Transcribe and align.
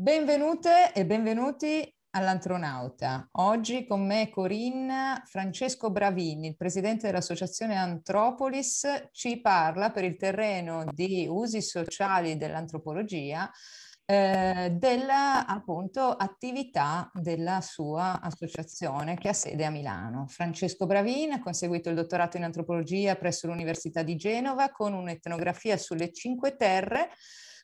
Benvenute 0.00 0.92
e 0.94 1.04
benvenuti 1.04 1.92
all'Antronauta. 2.10 3.30
Oggi 3.32 3.84
con 3.84 4.06
me 4.06 4.30
Corinna 4.30 5.20
Francesco 5.26 5.90
Bravini, 5.90 6.46
il 6.46 6.56
presidente 6.56 7.08
dell'associazione 7.08 7.74
Antropolis, 7.74 9.08
ci 9.10 9.40
parla 9.40 9.90
per 9.90 10.04
il 10.04 10.16
terreno 10.16 10.84
di 10.92 11.26
usi 11.28 11.60
sociali 11.60 12.36
dell'antropologia 12.36 13.50
eh, 14.04 14.70
della 14.78 15.44
appunto 15.46 16.12
attività 16.12 17.10
della 17.12 17.60
sua 17.60 18.20
associazione 18.20 19.16
che 19.16 19.30
ha 19.30 19.32
sede 19.32 19.64
a 19.64 19.70
Milano. 19.70 20.28
Francesco 20.28 20.86
Bravini 20.86 21.32
ha 21.32 21.40
conseguito 21.40 21.88
il 21.88 21.96
dottorato 21.96 22.36
in 22.36 22.44
antropologia 22.44 23.16
presso 23.16 23.48
l'Università 23.48 24.04
di 24.04 24.14
Genova 24.14 24.70
con 24.70 24.92
un'etnografia 24.92 25.76
sulle 25.76 26.12
Cinque 26.12 26.54
Terre 26.54 27.10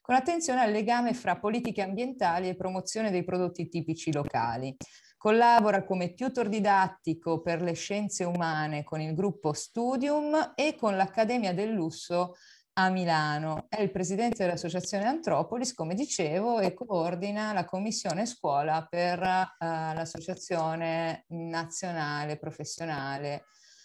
con 0.04 0.14
attenzione 0.14 0.60
al 0.60 0.70
legame 0.70 1.14
fra 1.14 1.38
politiche 1.38 1.80
ambientali 1.80 2.50
e 2.50 2.56
promozione 2.56 3.10
dei 3.10 3.24
prodotti 3.24 3.70
tipici 3.70 4.12
locali. 4.12 4.77
Collabora 5.16 5.82
come 5.82 6.12
tutor 6.12 6.50
didattico 6.50 7.40
per 7.40 7.62
le 7.62 7.72
scienze 7.72 8.24
umane 8.24 8.84
con 8.84 9.00
il 9.00 9.14
gruppo 9.14 9.54
Studium 9.54 10.52
e 10.56 10.77
con 10.78 10.94
l'Accademia 10.94 11.54
del 11.54 11.70
Lusso 11.70 12.34
a 12.74 12.90
Milano. 12.90 13.64
È 13.66 13.80
il 13.80 13.90
presidente 13.90 14.44
dell'Associazione 14.44 15.06
Antropolis, 15.06 15.72
come 15.72 15.94
dicevo, 15.94 16.60
e 16.60 16.74
coordina 16.74 17.55
la 17.55 17.64
commissione 17.64 18.27
scuola 18.27 18.86
per 18.86 19.20
uh, 19.20 19.56
l'Associazione 19.58 21.24
Nazionale 21.28 22.36
Professionale 22.36 23.44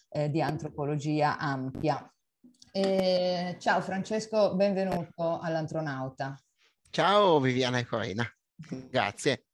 eh, 0.10 0.30
di 0.30 0.42
Antropologia 0.42 1.38
Ampia. 1.38 2.14
E 2.72 3.56
ciao 3.60 3.82
Francesco, 3.82 4.54
benvenuto 4.54 5.40
all'Antronauta. 5.40 6.40
Ciao 6.92 7.40
Viviana 7.40 7.80
e 7.80 7.86
Corina, 7.86 8.26
grazie. 8.90 9.49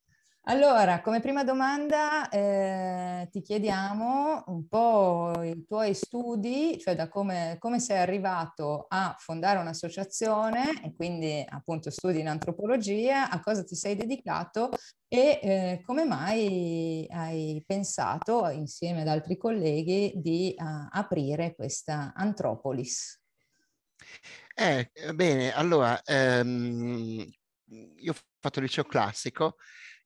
Allora, 0.48 1.02
come 1.02 1.22
prima 1.22 1.44
domanda 1.44 2.30
eh, 2.30 3.28
ti 3.32 3.42
chiediamo 3.42 4.44
un 4.46 4.68
po' 4.68 5.42
i 5.42 5.66
tuoi 5.66 5.96
studi, 5.96 6.78
cioè 6.80 6.94
da 6.94 7.08
come, 7.08 7.56
come, 7.58 7.80
sei 7.80 7.98
arrivato 7.98 8.86
a 8.88 9.16
fondare 9.18 9.58
un'associazione 9.58 10.84
e 10.84 10.94
quindi 10.94 11.44
appunto 11.50 11.90
studi 11.90 12.20
in 12.20 12.28
antropologia, 12.28 13.32
a 13.32 13.40
cosa 13.40 13.64
ti 13.64 13.74
sei 13.74 13.96
dedicato 13.96 14.70
e 15.08 15.40
eh, 15.42 15.82
come 15.84 16.06
mai 16.06 17.08
hai 17.10 17.64
pensato 17.66 18.48
insieme 18.50 19.02
ad 19.02 19.08
altri 19.08 19.38
colleghi 19.38 20.14
di 20.16 20.54
uh, 20.56 20.90
aprire 20.92 21.56
questa 21.56 22.14
Antropolis? 22.16 23.20
Eh, 24.54 24.92
bene, 25.16 25.52
allora, 25.52 26.00
ehm, 26.04 27.28
io 27.98 28.12
ho 28.12 28.16
fatto 28.40 28.60
il 28.60 28.66
liceo 28.66 28.84
classico 28.84 29.56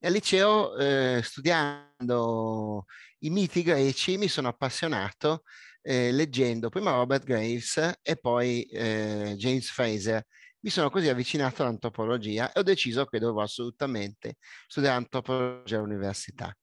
e 0.00 0.06
al 0.06 0.12
liceo, 0.14 0.76
eh, 0.78 1.20
studiando 1.22 2.86
i 3.20 3.30
miti 3.30 3.62
greci, 3.62 4.16
mi 4.16 4.28
sono 4.28 4.48
appassionato 4.48 5.42
eh, 5.82 6.10
leggendo 6.12 6.68
prima 6.70 6.92
Robert 6.92 7.24
Graves 7.24 7.98
e 8.02 8.16
poi 8.16 8.64
eh, 8.64 9.34
James 9.36 9.70
Fraser. 9.70 10.24
Mi 10.60 10.70
sono 10.70 10.90
così 10.90 11.08
avvicinato 11.08 11.62
all'antropologia 11.62 12.52
e 12.52 12.60
ho 12.60 12.62
deciso 12.62 13.04
che 13.06 13.18
dovevo 13.18 13.42
assolutamente 13.42 14.36
studiare 14.66 14.96
antropologia 14.96 15.78
all'università. 15.78 16.54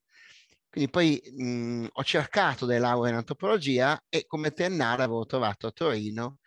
Quindi 0.70 0.90
poi 0.90 1.20
mh, 1.36 1.86
ho 1.92 2.04
cercato 2.04 2.66
delle 2.66 2.80
lauree 2.80 3.10
in 3.10 3.16
antropologia 3.16 4.00
e 4.08 4.26
come 4.26 4.52
triennale 4.52 5.02
avevo 5.02 5.24
trovato 5.26 5.66
a 5.66 5.70
Torino 5.72 6.38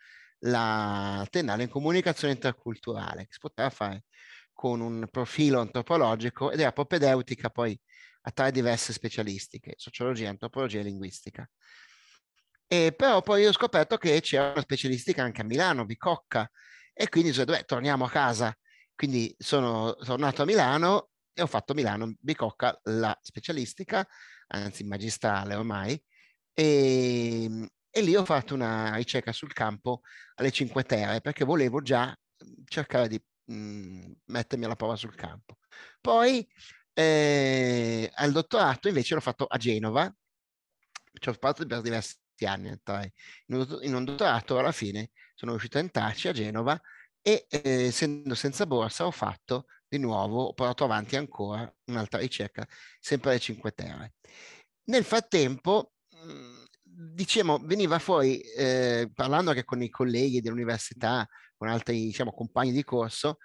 la 0.44 1.26
triennale 1.30 1.64
in 1.64 1.68
comunicazione 1.68 2.34
interculturale, 2.34 3.22
che 3.26 3.32
si 3.32 3.38
poteva 3.40 3.70
fare 3.70 4.04
con 4.62 4.80
un 4.80 5.08
profilo 5.10 5.58
antropologico 5.58 6.52
ed 6.52 6.60
era 6.60 6.70
propedeutica 6.70 7.50
poi 7.50 7.76
a 8.20 8.30
tre 8.30 8.52
diverse 8.52 8.92
specialistiche, 8.92 9.74
sociologia, 9.76 10.28
antropologia 10.28 10.78
e 10.78 10.84
linguistica. 10.84 11.50
E 12.68 12.94
però 12.96 13.22
poi 13.22 13.44
ho 13.44 13.50
scoperto 13.50 13.96
che 13.96 14.20
c'era 14.20 14.52
una 14.52 14.60
specialistica 14.60 15.24
anche 15.24 15.40
a 15.40 15.44
Milano, 15.44 15.84
Bicocca, 15.84 16.48
e 16.92 17.08
quindi 17.08 17.30
ho 17.30 17.44
detto, 17.44 17.50
beh, 17.50 17.64
torniamo 17.64 18.04
a 18.04 18.08
casa. 18.10 18.56
Quindi 18.94 19.34
sono 19.36 19.96
tornato 19.96 20.42
a 20.42 20.44
Milano 20.44 21.08
e 21.32 21.42
ho 21.42 21.48
fatto 21.48 21.74
Milano, 21.74 22.14
Bicocca, 22.20 22.78
la 22.84 23.18
specialistica, 23.20 24.06
anzi 24.46 24.84
magistrale 24.84 25.56
ormai, 25.56 26.00
e, 26.54 27.68
e 27.90 28.00
lì 28.00 28.14
ho 28.14 28.24
fatto 28.24 28.54
una 28.54 28.94
ricerca 28.94 29.32
sul 29.32 29.52
campo 29.52 30.02
alle 30.36 30.52
Cinque 30.52 30.84
Terre 30.84 31.20
perché 31.20 31.44
volevo 31.44 31.82
già 31.82 32.16
cercare 32.66 33.08
di 33.08 33.20
mh, 33.46 33.54
mhmm, 33.54 34.12
mettermi 34.26 34.64
alla 34.64 34.76
prova 34.76 34.96
sul 34.96 35.14
campo. 35.14 35.58
Poi 36.00 36.46
eh, 36.94 38.10
al 38.14 38.32
dottorato 38.32 38.88
invece 38.88 39.14
l'ho 39.14 39.20
fatto 39.20 39.46
a 39.46 39.56
Genova, 39.56 40.14
ci 41.20 41.28
ho 41.28 41.32
fatto 41.38 41.66
per 41.66 41.80
diversi 41.80 42.16
anni 42.44 42.68
in 42.68 43.94
un 43.94 44.04
dottorato, 44.04 44.58
alla 44.58 44.72
fine 44.72 45.10
sono 45.34 45.52
riuscito 45.52 45.78
a 45.78 45.80
entrarci 45.80 46.28
a 46.28 46.32
Genova 46.32 46.80
e 47.20 47.46
eh, 47.48 47.84
essendo 47.84 48.34
senza 48.34 48.66
borsa 48.66 49.06
ho 49.06 49.10
fatto 49.10 49.66
di 49.88 49.98
nuovo, 49.98 50.44
ho 50.46 50.52
portato 50.54 50.84
avanti 50.84 51.16
ancora 51.16 51.70
un'altra 51.86 52.18
ricerca, 52.18 52.66
sempre 52.98 53.30
alle 53.30 53.38
Cinque 53.38 53.72
Terre. 53.72 54.14
Nel 54.84 55.04
frattempo, 55.04 55.92
mhmm, 56.10 56.64
diciamo, 56.82 57.58
veniva 57.58 57.98
fuori, 57.98 58.40
eh, 58.40 59.10
parlando 59.14 59.50
anche 59.50 59.64
con 59.64 59.82
i 59.82 59.90
colleghi 59.90 60.40
dell'università, 60.40 61.26
con 61.62 61.70
altri 61.70 62.06
diciamo, 62.06 62.32
compagni 62.32 62.72
di 62.72 62.82
corso, 62.82 63.38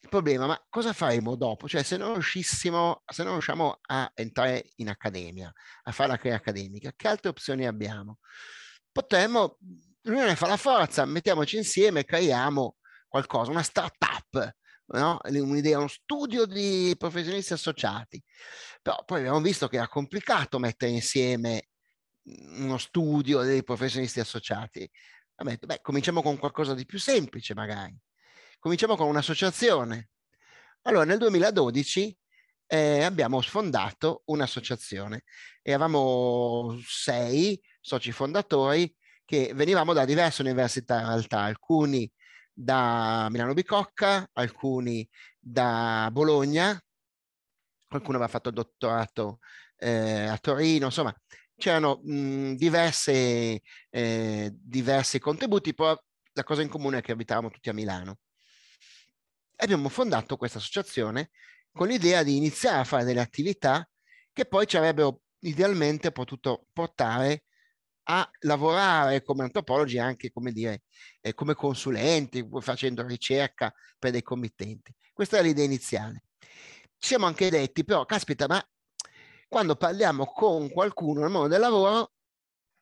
il 0.00 0.08
problema, 0.08 0.46
ma 0.46 0.66
cosa 0.68 0.92
faremo 0.92 1.36
dopo? 1.36 1.68
Cioè, 1.68 1.84
se 1.84 1.96
non 1.96 2.14
riuscissimo, 2.14 3.04
se 3.06 3.22
non 3.22 3.34
riusciamo 3.34 3.78
a 3.82 4.10
entrare 4.14 4.72
in 4.76 4.88
accademia, 4.88 5.52
a 5.84 5.92
fare 5.92 6.08
la 6.08 6.16
carriera 6.16 6.38
accademica, 6.38 6.92
che 6.96 7.06
altre 7.06 7.28
opzioni 7.28 7.68
abbiamo? 7.68 8.18
Potremmo, 8.90 9.58
l'unione 10.02 10.34
fa 10.34 10.48
la 10.48 10.56
forza, 10.56 11.04
mettiamoci 11.04 11.56
insieme, 11.56 12.04
creiamo 12.04 12.78
qualcosa, 13.06 13.52
una 13.52 13.62
start-up, 13.62 14.56
no? 14.86 15.20
un'idea, 15.22 15.78
uno 15.78 15.86
studio 15.86 16.46
di 16.46 16.96
professionisti 16.98 17.52
associati. 17.52 18.20
Però 18.82 19.04
poi 19.04 19.20
abbiamo 19.20 19.40
visto 19.40 19.68
che 19.68 19.76
era 19.76 19.86
complicato 19.86 20.58
mettere 20.58 20.90
insieme 20.90 21.68
uno 22.24 22.76
studio 22.78 23.42
dei 23.42 23.62
professionisti 23.62 24.18
associati. 24.18 24.90
Vabbè, 25.36 25.58
beh, 25.58 25.80
cominciamo 25.82 26.22
con 26.22 26.38
qualcosa 26.38 26.74
di 26.74 26.86
più 26.86 26.98
semplice 26.98 27.54
magari. 27.54 27.96
Cominciamo 28.58 28.96
con 28.96 29.08
un'associazione. 29.08 30.10
Allora, 30.82 31.04
nel 31.04 31.18
2012 31.18 32.16
eh, 32.66 33.02
abbiamo 33.02 33.40
sfondato 33.40 34.22
un'associazione. 34.26 35.24
Eravamo 35.62 36.78
sei 36.86 37.60
soci 37.80 38.12
fondatori 38.12 38.94
che 39.24 39.52
venivamo 39.54 39.92
da 39.92 40.04
diverse 40.04 40.42
università 40.42 41.00
in 41.00 41.06
realtà, 41.08 41.40
alcuni 41.40 42.10
da 42.52 43.28
Milano 43.30 43.54
Bicocca, 43.54 44.28
alcuni 44.32 45.08
da 45.38 46.08
Bologna, 46.12 46.80
qualcuno 47.88 48.16
aveva 48.16 48.30
fatto 48.30 48.48
il 48.48 48.54
dottorato 48.54 49.38
eh, 49.76 50.26
a 50.26 50.38
Torino, 50.38 50.86
insomma, 50.86 51.14
c'erano 51.56 52.00
mh, 52.02 52.54
diverse, 52.54 53.60
eh, 53.90 54.50
diversi 54.54 55.18
contributi, 55.18 55.74
però 55.74 55.96
la 56.32 56.44
cosa 56.44 56.62
in 56.62 56.68
comune 56.68 56.98
è 56.98 57.00
che 57.02 57.12
abitavamo 57.12 57.50
tutti 57.50 57.68
a 57.68 57.72
Milano. 57.74 58.18
E 59.56 59.64
abbiamo 59.64 59.88
fondato 59.88 60.36
questa 60.36 60.58
associazione 60.58 61.30
con 61.72 61.88
l'idea 61.88 62.22
di 62.22 62.36
iniziare 62.36 62.78
a 62.80 62.84
fare 62.84 63.04
delle 63.04 63.20
attività 63.20 63.88
che 64.32 64.46
poi 64.46 64.66
ci 64.66 64.76
avrebbero 64.76 65.22
idealmente 65.40 66.10
potuto 66.12 66.66
portare 66.72 67.44
a 68.06 68.28
lavorare 68.40 69.22
come 69.22 69.44
antropologi 69.44 69.98
anche 69.98 70.30
come 70.30 70.52
dire 70.52 70.82
eh, 71.20 71.34
come 71.34 71.54
consulenti 71.54 72.46
facendo 72.60 73.06
ricerca 73.06 73.72
per 73.98 74.10
dei 74.10 74.22
committenti 74.22 74.94
questa 75.12 75.38
è 75.38 75.42
l'idea 75.42 75.64
iniziale 75.64 76.24
ci 76.98 77.08
siamo 77.08 77.26
anche 77.26 77.48
detti 77.50 77.84
però 77.84 78.04
caspita 78.04 78.46
ma 78.46 78.62
quando 79.54 79.76
parliamo 79.76 80.26
con 80.26 80.68
qualcuno 80.68 81.20
nel 81.20 81.30
mondo 81.30 81.46
del 81.46 81.60
lavoro, 81.60 82.14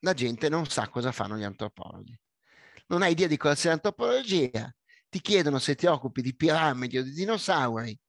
la 0.05 0.15
gente 0.15 0.49
non 0.49 0.65
sa 0.65 0.89
cosa 0.89 1.13
fanno 1.13 1.37
gli 1.37 1.43
antropologi. 1.43 2.19
Non 2.87 3.03
hai 3.03 3.13
idea 3.13 3.27
di 3.27 3.37
cosa 3.37 3.55
sia 3.55 3.69
l'antropologia, 3.69 4.75
ti 5.11 5.21
chiedono 5.21 5.59
se 5.59 5.75
ti 5.75 5.85
occupi 5.85 6.23
di 6.23 6.35
piramidi 6.35 6.97
o 6.97 7.03
di 7.03 7.13
dinosauri 7.13 8.01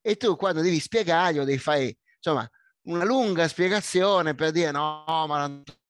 e 0.00 0.16
tu 0.16 0.36
quando 0.36 0.60
devi 0.60 0.78
spiegarglielo 0.78 1.44
devi 1.44 1.58
fare 1.58 1.98
insomma 2.14 2.48
una 2.82 3.04
lunga 3.04 3.48
spiegazione 3.48 4.36
per 4.36 4.52
dire 4.52 4.70
no, 4.70 5.04
ma 5.26 5.46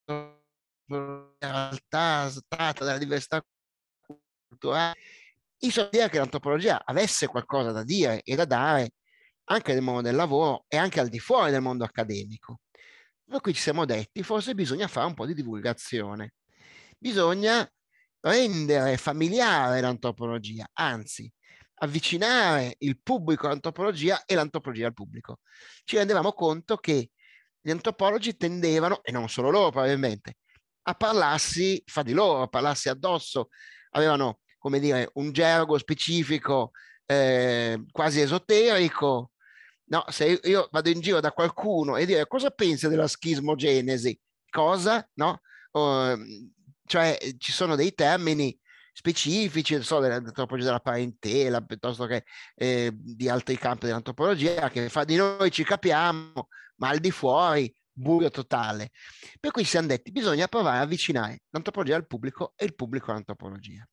in 0.06 1.26
realtà 1.38 2.32
tratta 2.48 2.82
della 2.86 2.96
diversità 2.96 3.44
culturale. 4.48 4.96
Io 5.58 5.88
dire 5.90 6.08
che 6.08 6.16
l'antropologia 6.16 6.82
avesse 6.82 7.26
qualcosa 7.26 7.72
da 7.72 7.84
dire 7.84 8.22
e 8.22 8.34
da 8.36 8.46
dare 8.46 8.92
anche 9.50 9.72
nel 9.72 9.82
mondo 9.82 10.02
del 10.02 10.14
lavoro 10.14 10.64
e 10.68 10.76
anche 10.76 11.00
al 11.00 11.08
di 11.08 11.18
fuori 11.18 11.50
del 11.50 11.60
mondo 11.60 11.84
accademico. 11.84 12.60
Per 13.24 13.40
cui 13.40 13.52
ci 13.52 13.60
siamo 13.60 13.84
detti, 13.84 14.22
forse 14.22 14.54
bisogna 14.54 14.88
fare 14.88 15.06
un 15.06 15.14
po' 15.14 15.26
di 15.26 15.34
divulgazione. 15.34 16.34
Bisogna 16.98 17.68
rendere 18.20 18.96
familiare 18.96 19.80
l'antropologia, 19.80 20.68
anzi, 20.72 21.30
avvicinare 21.82 22.76
il 22.78 23.00
pubblico 23.00 23.46
all'antropologia 23.46 24.24
e 24.24 24.34
l'antropologia 24.34 24.86
al 24.86 24.94
pubblico. 24.94 25.38
Ci 25.84 25.96
rendevamo 25.96 26.32
conto 26.32 26.76
che 26.76 27.10
gli 27.60 27.70
antropologi 27.70 28.36
tendevano, 28.36 29.02
e 29.02 29.12
non 29.12 29.28
solo 29.28 29.50
loro 29.50 29.70
probabilmente, 29.70 30.36
a 30.82 30.94
parlarsi 30.94 31.82
fra 31.86 32.02
di 32.02 32.12
loro, 32.12 32.42
a 32.42 32.48
parlarsi 32.48 32.88
addosso, 32.88 33.48
avevano, 33.90 34.40
come 34.58 34.80
dire, 34.80 35.10
un 35.14 35.32
gergo 35.32 35.78
specifico, 35.78 36.70
eh, 37.06 37.84
quasi 37.90 38.20
esoterico. 38.20 39.29
No, 39.90 40.04
se 40.08 40.40
io 40.44 40.68
vado 40.70 40.88
in 40.88 41.00
giro 41.00 41.18
da 41.20 41.32
qualcuno 41.32 41.96
e 41.96 42.06
dire 42.06 42.26
cosa 42.28 42.50
pensi 42.50 42.88
della 42.88 43.08
schismogenesi, 43.08 44.18
cosa, 44.48 45.08
no? 45.14 45.40
Uh, 45.72 46.16
cioè 46.86 47.18
ci 47.38 47.52
sono 47.52 47.74
dei 47.74 47.92
termini 47.92 48.56
specifici, 48.92 49.82
so, 49.82 49.98
dell'antropologia 49.98 50.66
della 50.66 50.80
parentela, 50.80 51.60
piuttosto 51.60 52.06
che 52.06 52.24
eh, 52.54 52.90
di 52.94 53.28
altri 53.28 53.56
campi 53.56 53.86
dell'antropologia, 53.86 54.68
che 54.70 54.88
fa 54.88 55.04
di 55.04 55.16
noi 55.16 55.50
ci 55.50 55.64
capiamo, 55.64 56.48
ma 56.76 56.88
al 56.88 56.98
di 56.98 57.10
fuori 57.10 57.72
buio 57.92 58.30
totale. 58.30 58.90
Per 59.40 59.50
cui 59.50 59.64
siamo 59.64 59.88
detti, 59.88 60.12
bisogna 60.12 60.46
provare 60.46 60.78
a 60.78 60.82
avvicinare 60.82 61.42
l'antropologia 61.50 61.96
al 61.96 62.06
pubblico 62.06 62.52
e 62.56 62.64
il 62.64 62.74
pubblico 62.74 63.10
all'antropologia. 63.10 63.86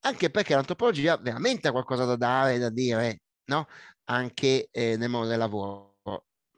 Anche 0.00 0.30
perché 0.30 0.54
l'antropologia 0.54 1.16
veramente 1.16 1.68
ha 1.68 1.72
qualcosa 1.72 2.04
da 2.04 2.16
dare, 2.16 2.58
da 2.58 2.70
dire, 2.70 3.22
no? 3.46 3.66
Anche 4.04 4.68
eh, 4.70 4.96
nel 4.96 5.08
mondo 5.08 5.28
del 5.28 5.38
lavoro. 5.38 5.92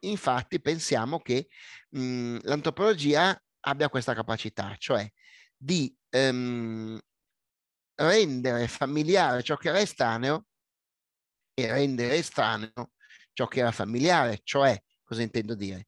Infatti 0.01 0.61
pensiamo 0.61 1.19
che 1.19 1.47
mh, 1.89 2.39
l'antropologia 2.43 3.39
abbia 3.61 3.89
questa 3.89 4.13
capacità, 4.13 4.75
cioè 4.77 5.09
di 5.55 5.95
ehm, 6.09 6.99
rendere 7.95 8.67
familiare 8.67 9.41
ciò 9.43 9.55
che 9.57 9.69
era 9.69 9.79
estraneo 9.79 10.45
e 11.53 11.71
rendere 11.71 12.15
estraneo 12.15 12.91
ciò 13.37 13.47
che 13.47 13.59
era 13.59 13.71
familiare, 13.71 14.39
cioè, 14.43 14.81
cosa 15.03 15.21
intendo 15.21 15.53
dire? 15.53 15.87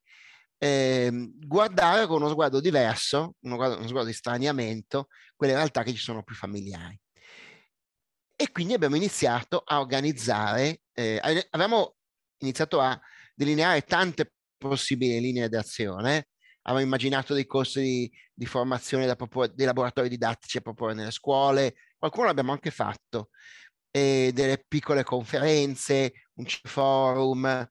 Eh, 0.57 1.31
guardare 1.39 2.05
con 2.05 2.21
uno 2.21 2.29
sguardo 2.29 2.59
diverso, 2.59 3.35
uno, 3.39 3.55
uno 3.55 3.87
sguardo 3.87 4.09
di 4.09 4.13
straniamento, 4.13 5.07
quelle 5.35 5.53
realtà 5.53 5.81
che 5.81 5.91
ci 5.91 5.97
sono 5.97 6.21
più 6.21 6.35
familiari. 6.35 6.99
E 8.35 8.51
quindi 8.51 8.73
abbiamo 8.73 8.95
iniziato 8.95 9.63
a 9.65 9.79
organizzare, 9.79 10.81
eh, 10.99 11.47
abbiamo 11.51 11.95
iniziato 12.39 12.81
a 12.81 12.99
delineare 13.33 13.81
tante 13.83 14.33
possibili 14.57 15.19
linee 15.21 15.47
d'azione, 15.47 16.27
avevamo 16.63 16.85
immaginato 16.85 17.33
dei 17.33 17.45
corsi 17.45 17.81
di, 17.81 18.11
di 18.33 18.45
formazione 18.45 19.05
da 19.05 19.15
proporre, 19.15 19.53
dei 19.53 19.65
laboratori 19.65 20.09
didattici 20.09 20.57
a 20.57 20.61
proporre 20.61 20.93
nelle 20.93 21.11
scuole, 21.11 21.75
qualcuno 21.97 22.27
l'abbiamo 22.27 22.51
anche 22.51 22.71
fatto, 22.71 23.29
e 23.91 24.31
delle 24.33 24.63
piccole 24.67 25.03
conferenze, 25.03 26.11
un 26.33 26.45
forum. 26.63 27.67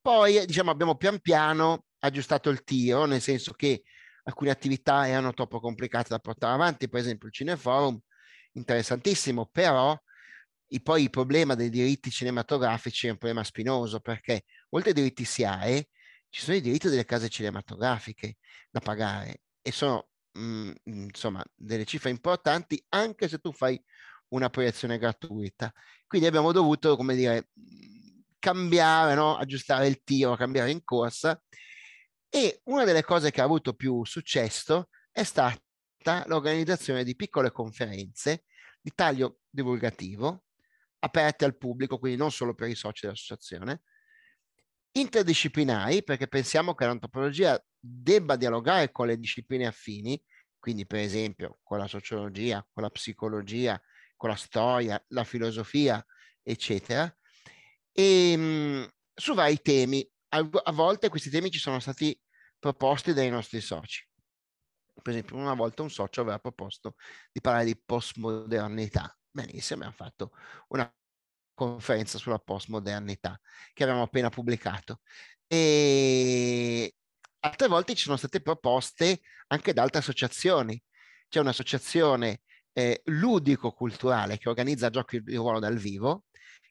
Poi, 0.00 0.44
diciamo, 0.44 0.70
abbiamo 0.70 0.96
pian 0.96 1.20
piano 1.20 1.84
aggiustato 2.00 2.50
il 2.50 2.64
tiro, 2.64 3.06
nel 3.06 3.20
senso 3.20 3.52
che 3.52 3.84
alcune 4.24 4.50
attività 4.50 5.06
erano 5.08 5.32
troppo 5.32 5.60
complicate 5.60 6.08
da 6.08 6.18
portare 6.18 6.54
avanti, 6.54 6.88
per 6.88 7.00
esempio 7.00 7.28
il 7.28 7.34
Cineforum, 7.34 7.98
interessantissimo, 8.52 9.48
però 9.50 9.98
e 10.68 10.80
poi 10.80 11.02
il 11.02 11.10
problema 11.10 11.54
dei 11.54 11.70
diritti 11.70 12.10
cinematografici 12.10 13.06
è 13.06 13.10
un 13.10 13.18
problema 13.18 13.44
spinoso 13.44 14.00
perché 14.00 14.44
oltre 14.70 14.90
ai 14.90 14.94
diritti 14.96 15.24
SIAE 15.24 15.88
ci 16.28 16.42
sono 16.42 16.56
i 16.56 16.60
diritti 16.60 16.88
delle 16.88 17.04
case 17.04 17.28
cinematografiche 17.28 18.36
da 18.70 18.80
pagare 18.80 19.42
e 19.62 19.70
sono 19.70 20.08
mh, 20.32 20.72
mm, 20.90 21.02
insomma 21.04 21.44
delle 21.54 21.84
cifre 21.84 22.10
importanti 22.10 22.84
anche 22.88 23.28
se 23.28 23.38
tu 23.38 23.52
fai 23.52 23.80
una 24.28 24.50
proiezione 24.50 24.98
gratuita. 24.98 25.72
Quindi 26.06 26.26
abbiamo 26.26 26.52
dovuto, 26.52 26.96
come 26.96 27.14
dire, 27.14 27.50
cambiare, 28.38 29.14
no? 29.14 29.36
aggiustare 29.36 29.86
il 29.86 30.02
tiro, 30.02 30.36
cambiare 30.36 30.70
in 30.70 30.82
corsa 30.84 31.40
e 32.28 32.60
una 32.64 32.84
delle 32.84 33.04
cose 33.04 33.30
che 33.30 33.40
ha 33.40 33.44
avuto 33.44 33.74
più 33.74 34.04
successo 34.04 34.88
è 35.10 35.22
stata 35.22 35.62
l'organizzazione 36.26 37.04
di 37.04 37.14
piccole 37.14 37.52
conferenze 37.52 38.44
di 38.80 38.92
taglio 38.94 39.38
divulgativo 39.48 40.44
aperte 41.04 41.44
al 41.44 41.56
pubblico, 41.58 41.98
quindi 41.98 42.18
non 42.18 42.30
solo 42.30 42.54
per 42.54 42.68
i 42.68 42.74
soci 42.74 43.02
dell'associazione, 43.02 43.82
interdisciplinari, 44.92 46.02
perché 46.04 46.28
pensiamo 46.28 46.74
che 46.74 46.86
l'antropologia 46.86 47.62
debba 47.78 48.36
dialogare 48.36 48.90
con 48.92 49.06
le 49.06 49.18
discipline 49.18 49.66
affini, 49.66 50.22
quindi 50.58 50.86
per 50.86 51.00
esempio 51.00 51.58
con 51.62 51.78
la 51.78 51.86
sociologia, 51.88 52.66
con 52.72 52.82
la 52.82 52.90
psicologia, 52.90 53.80
con 54.16 54.30
la 54.30 54.36
storia, 54.36 55.02
la 55.08 55.24
filosofia, 55.24 56.04
eccetera, 56.42 57.12
e 57.92 58.36
mh, 58.36 58.88
su 59.14 59.34
vari 59.34 59.60
temi. 59.60 60.08
A, 60.28 60.48
a 60.64 60.72
volte 60.72 61.08
questi 61.08 61.30
temi 61.30 61.50
ci 61.50 61.58
sono 61.58 61.78
stati 61.80 62.18
proposti 62.58 63.12
dai 63.12 63.30
nostri 63.30 63.60
soci. 63.60 64.06
Per 65.02 65.12
esempio, 65.12 65.36
una 65.36 65.54
volta 65.54 65.82
un 65.82 65.90
socio 65.90 66.20
aveva 66.22 66.38
proposto 66.38 66.94
di 67.32 67.40
parlare 67.40 67.66
di 67.66 67.76
postmodernità. 67.76 69.16
Benissimo, 69.36 69.80
abbiamo 69.80 69.96
fatto 69.96 70.30
una 70.68 70.88
conferenza 71.54 72.18
sulla 72.18 72.38
postmodernità 72.38 73.40
che 73.72 73.82
abbiamo 73.82 74.02
appena 74.02 74.28
pubblicato. 74.28 75.00
E 75.48 76.94
altre 77.40 77.66
volte 77.66 77.96
ci 77.96 78.04
sono 78.04 78.16
state 78.16 78.40
proposte 78.40 79.22
anche 79.48 79.72
da 79.72 79.82
altre 79.82 79.98
associazioni. 79.98 80.80
C'è 81.28 81.40
un'associazione 81.40 82.42
eh, 82.72 83.00
ludico-culturale 83.06 84.38
che 84.38 84.48
organizza 84.48 84.88
giochi 84.88 85.20
di 85.20 85.34
ruolo 85.34 85.58
dal 85.58 85.78
vivo 85.78 86.26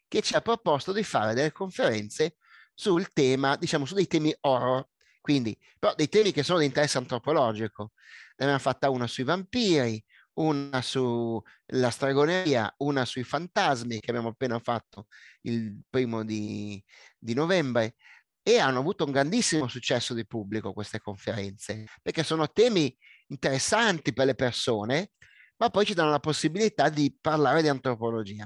che 0.08 0.22
ci 0.22 0.36
ha 0.36 0.42
proposto 0.42 0.94
di 0.94 1.04
fare 1.04 1.34
delle 1.34 1.52
conferenze 1.52 2.38
sul 2.74 3.12
tema, 3.12 3.58
diciamo, 3.58 3.84
su 3.86 3.94
dei 3.94 4.08
temi 4.08 4.34
horror, 4.40 4.88
quindi 5.20 5.58
però 5.78 5.94
dei 5.96 6.08
temi 6.08 6.32
che 6.32 6.44
sono 6.44 6.60
di 6.60 6.66
interesse 6.66 6.98
antropologico. 6.98 7.92
Ne 8.38 8.46
abbiamo 8.46 8.60
fatta 8.60 8.90
una 8.90 9.08
sui 9.08 9.26
vampiri, 9.26 10.02
una 10.36 10.82
sulla 10.82 11.90
stregoneria, 11.90 12.74
una 12.78 13.06
sui 13.06 13.24
fantasmi 13.24 14.00
che 14.00 14.10
abbiamo 14.10 14.30
appena 14.30 14.60
fatto 14.60 15.08
il 15.42 15.82
primo 15.90 16.24
di, 16.24 16.84
di 17.18 17.34
novembre 17.34 17.96
e 18.42 18.60
hanno 18.60 18.80
avuto 18.80 19.06
un 19.06 19.12
grandissimo 19.12 19.68
successo 19.68 20.14
di 20.14 20.26
pubblico 20.26 20.74
queste 20.74 21.00
conferenze 21.00 21.86
perché 22.02 22.24
sono 22.24 22.52
temi 22.52 22.94
interessanti 23.28 24.12
per 24.12 24.26
le 24.26 24.36
persone 24.36 25.12
ma 25.58 25.70
poi 25.70 25.86
ci 25.86 25.94
danno 25.94 26.10
la 26.10 26.20
possibilità 26.20 26.90
di 26.90 27.16
parlare 27.20 27.62
di 27.62 27.70
antropologia. 27.70 28.46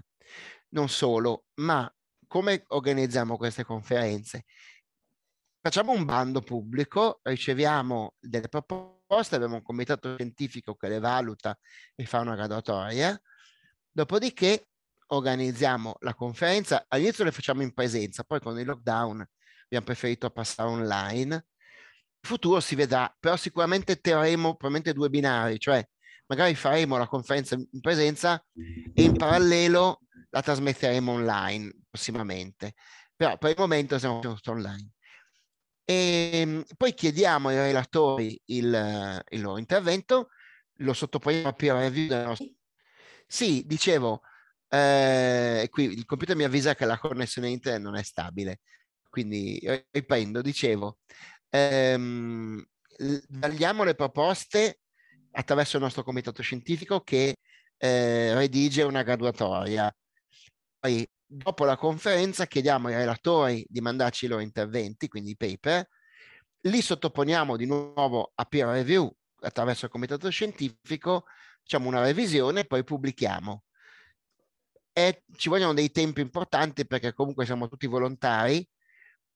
Non 0.70 0.90
solo, 0.90 1.46
ma 1.56 1.92
come 2.28 2.64
organizziamo 2.68 3.38
queste 3.38 3.64
conferenze? 3.64 4.46
Facciamo 5.68 5.92
un 5.92 6.06
bando 6.06 6.40
pubblico, 6.40 7.20
riceviamo 7.24 8.14
delle 8.22 8.48
proposte 8.48 9.36
abbiamo 9.36 9.56
un 9.56 9.62
comitato 9.62 10.16
scientifico 10.16 10.76
che 10.76 10.88
le 10.88 11.00
valuta 11.00 11.60
e 11.94 12.06
fa 12.06 12.22
una 12.22 12.36
graduatoria, 12.36 13.22
dopodiché 13.92 14.70
organizziamo 15.08 15.98
la 16.00 16.14
conferenza, 16.14 16.86
all'inizio 16.88 17.26
le 17.26 17.34
facciamo 17.34 17.64
in 17.64 17.74
presenza, 17.74 18.24
poi 18.24 18.40
con 18.40 18.58
il 18.58 18.66
lockdown 18.66 19.28
abbiamo 19.66 19.86
preferito 19.86 20.30
passare 20.30 20.70
online. 20.70 21.36
Il 21.36 22.30
futuro 22.30 22.62
si 22.62 22.76
vedrà, 22.76 23.14
però 23.20 23.36
sicuramente 23.36 24.00
terremo 24.00 24.56
probabilmente 24.56 24.94
due 24.94 25.10
binari, 25.10 25.60
cioè 25.60 25.86
magari 26.28 26.56
faremo 26.56 26.96
la 26.96 27.08
conferenza 27.08 27.56
in 27.56 27.82
presenza 27.82 28.42
e 28.94 29.04
in 29.04 29.18
parallelo 29.18 30.00
la 30.30 30.42
trasmetteremo 30.42 31.12
online 31.12 31.74
prossimamente. 31.90 32.74
Però 33.18 33.38
per 33.38 33.50
il 33.50 33.56
momento 33.58 34.00
siamo 34.00 34.20
tutto 34.20 34.52
online. 34.52 34.92
E 35.90 36.30
ehm, 36.34 36.64
poi 36.76 36.94
chiediamo 36.94 37.48
ai 37.48 37.56
relatori 37.56 38.38
il, 38.48 39.24
il 39.30 39.42
loro 39.42 39.58
intervento, 39.58 40.32
lo 40.80 40.92
sottoponiamo 40.92 41.48
a 41.48 41.54
peer 41.54 41.76
review. 41.76 42.24
Nostro... 42.26 42.46
Sì, 43.26 43.64
dicevo, 43.66 44.22
eh, 44.68 45.66
qui 45.72 45.86
il 45.86 46.04
computer 46.04 46.36
mi 46.36 46.44
avvisa 46.44 46.76
che 46.76 46.86
la 46.86 46.98
connessione 46.98 47.50
internet 47.50 47.82
non 47.82 47.96
è 47.96 48.04
stabile, 48.04 48.60
quindi 49.10 49.62
riprendo, 49.92 50.42
dicevo, 50.42 50.98
ehm, 51.50 52.62
vagliamo 53.30 53.86
le 53.86 53.96
proposte 53.96 54.82
attraverso 55.32 55.78
il 55.78 55.84
nostro 55.84 56.04
comitato 56.04 56.42
scientifico 56.42 57.00
che 57.00 57.38
eh, 57.78 58.34
redige 58.34 58.84
una 58.84 59.04
graduatoria. 59.04 59.90
Poi 60.80 61.08
dopo 61.28 61.66
la 61.66 61.76
conferenza 61.76 62.48
chiediamo 62.48 62.88
ai 62.88 62.96
relatori 62.96 63.66
di 63.70 63.82
mandarci 63.82 64.26
i 64.26 64.28
loro 64.30 64.42
interventi, 64.42 65.10
quindi 65.10 65.32
i 65.32 65.38
paper, 65.38 65.88
li 66.62 66.82
sottoponiamo 66.82 67.58
di 67.58 67.66
nuovo 67.66 68.32
a 68.34 68.46
peer 68.46 68.68
review 68.68 69.14
attraverso 69.42 69.86
il 69.86 69.92
comitato 69.92 70.30
scientifico, 70.30 71.26
facciamo 71.60 71.90
una 71.90 72.02
revisione 72.02 72.62
e 72.62 72.66
poi 72.66 72.84
pubblichiamo. 72.84 73.64
E 74.94 75.24
ci 75.36 75.50
vogliono 75.50 75.74
dei 75.74 75.92
tempi 75.92 76.22
importanti 76.22 76.88
perché 76.88 77.14
comunque 77.14 77.46
siamo 77.46 77.68
tutti 77.68 77.86
volontari, 77.86 78.68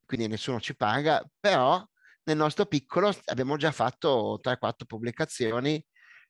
quindi 0.05 0.27
nessuno 0.27 0.59
ci 0.59 0.75
paga, 0.75 1.23
però 1.39 1.85
nel 2.23 2.37
nostro 2.37 2.65
piccolo 2.65 3.13
abbiamo 3.25 3.57
già 3.57 3.71
fatto 3.71 4.39
3-4 4.41 4.85
pubblicazioni 4.87 5.83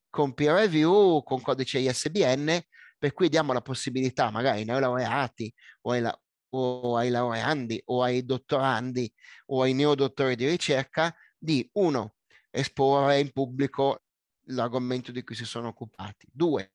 con 0.09 0.33
peer 0.33 0.55
review, 0.55 1.23
con 1.23 1.41
codice 1.41 1.79
ISBN, 1.79 2.59
per 3.01 3.13
cui 3.13 3.29
diamo 3.29 3.51
la 3.51 3.61
possibilità 3.63 4.29
magari 4.29 4.59
ai 4.59 4.65
neolaureati 4.65 5.51
o 5.81 5.91
ai, 5.91 6.07
o 6.49 6.95
ai 6.95 7.09
laureandi 7.09 7.81
o 7.85 8.03
ai 8.03 8.23
dottorandi 8.23 9.11
o 9.47 9.63
ai 9.63 9.73
neodottori 9.73 10.35
di 10.35 10.47
ricerca 10.47 11.11
di 11.35 11.67
uno, 11.73 12.17
esporre 12.51 13.19
in 13.19 13.31
pubblico 13.31 14.03
l'argomento 14.49 15.11
di 15.11 15.23
cui 15.23 15.33
si 15.33 15.45
sono 15.45 15.69
occupati, 15.69 16.27
due, 16.31 16.73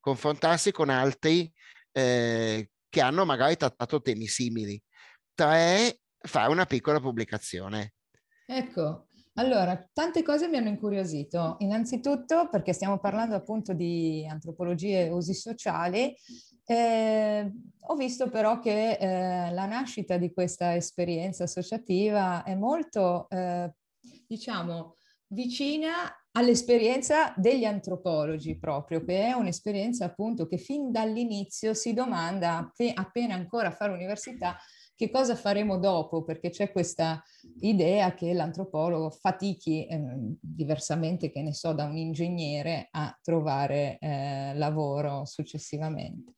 confrontarsi 0.00 0.72
con 0.72 0.88
altri 0.88 1.48
eh, 1.92 2.70
che 2.88 3.00
hanno 3.00 3.24
magari 3.24 3.56
trattato 3.56 4.02
temi 4.02 4.26
simili, 4.26 4.82
tre, 5.32 6.00
fare 6.18 6.50
una 6.50 6.66
piccola 6.66 6.98
pubblicazione. 6.98 7.92
Ecco, 8.46 9.06
allora, 9.38 9.88
tante 9.92 10.22
cose 10.22 10.48
mi 10.48 10.56
hanno 10.56 10.68
incuriosito. 10.68 11.56
Innanzitutto 11.60 12.48
perché 12.50 12.72
stiamo 12.72 12.98
parlando 12.98 13.36
appunto 13.36 13.72
di 13.72 14.26
antropologie 14.28 15.06
e 15.06 15.10
usi 15.10 15.32
sociali. 15.32 16.14
Eh, 16.64 17.52
ho 17.78 17.94
visto 17.94 18.28
però 18.28 18.58
che 18.58 18.92
eh, 18.92 19.50
la 19.52 19.66
nascita 19.66 20.16
di 20.16 20.32
questa 20.32 20.74
esperienza 20.74 21.44
associativa 21.44 22.42
è 22.42 22.54
molto, 22.56 23.28
eh, 23.30 23.72
diciamo, 24.26 24.96
vicina 25.28 25.92
all'esperienza 26.32 27.32
degli 27.36 27.64
antropologi 27.64 28.58
proprio, 28.58 29.04
che 29.04 29.22
è 29.22 29.32
un'esperienza 29.32 30.04
appunto 30.04 30.46
che 30.46 30.58
fin 30.58 30.90
dall'inizio 30.90 31.74
si 31.74 31.94
domanda, 31.94 32.72
appena 32.94 33.34
ancora 33.34 33.68
a 33.68 33.72
fare 33.72 33.92
università, 33.92 34.56
che 34.98 35.10
cosa 35.10 35.36
faremo 35.36 35.78
dopo? 35.78 36.24
Perché 36.24 36.50
c'è 36.50 36.72
questa 36.72 37.22
idea 37.60 38.14
che 38.14 38.32
l'antropologo 38.32 39.10
fatichi 39.10 39.86
eh, 39.86 40.00
diversamente, 40.40 41.30
che 41.30 41.40
ne 41.40 41.54
so, 41.54 41.72
da 41.72 41.84
un 41.84 41.96
ingegnere 41.96 42.88
a 42.90 43.16
trovare 43.22 43.98
eh, 44.00 44.54
lavoro 44.56 45.24
successivamente. 45.24 46.32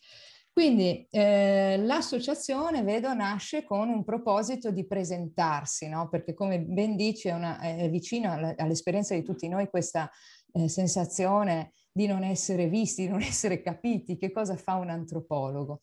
Quindi 0.52 1.07
eh, 1.09 1.79
l'associazione, 1.79 2.83
vedo, 2.83 3.14
nasce 3.14 3.64
con 3.64 3.88
un 3.88 4.05
proposito 4.05 4.71
di 4.71 4.87
presentarsi, 4.87 5.88
no? 5.88 6.11
perché 6.11 6.35
come 6.35 6.61
ben 6.61 6.97
dice 6.97 7.31
una, 7.31 7.61
è 7.61 7.88
vicino 7.88 8.31
all'esperienza 8.59 9.14
di 9.14 9.23
tutti 9.23 9.49
noi 9.49 9.71
questa 9.71 10.11
eh, 10.52 10.69
sensazione 10.69 11.73
di 11.90 12.07
non 12.07 12.23
essere 12.25 12.69
visti, 12.69 13.07
di 13.07 13.09
non 13.09 13.23
essere 13.23 13.62
capiti, 13.62 14.19
che 14.19 14.31
cosa 14.31 14.55
fa 14.55 14.75
un 14.75 14.90
antropologo. 14.90 15.81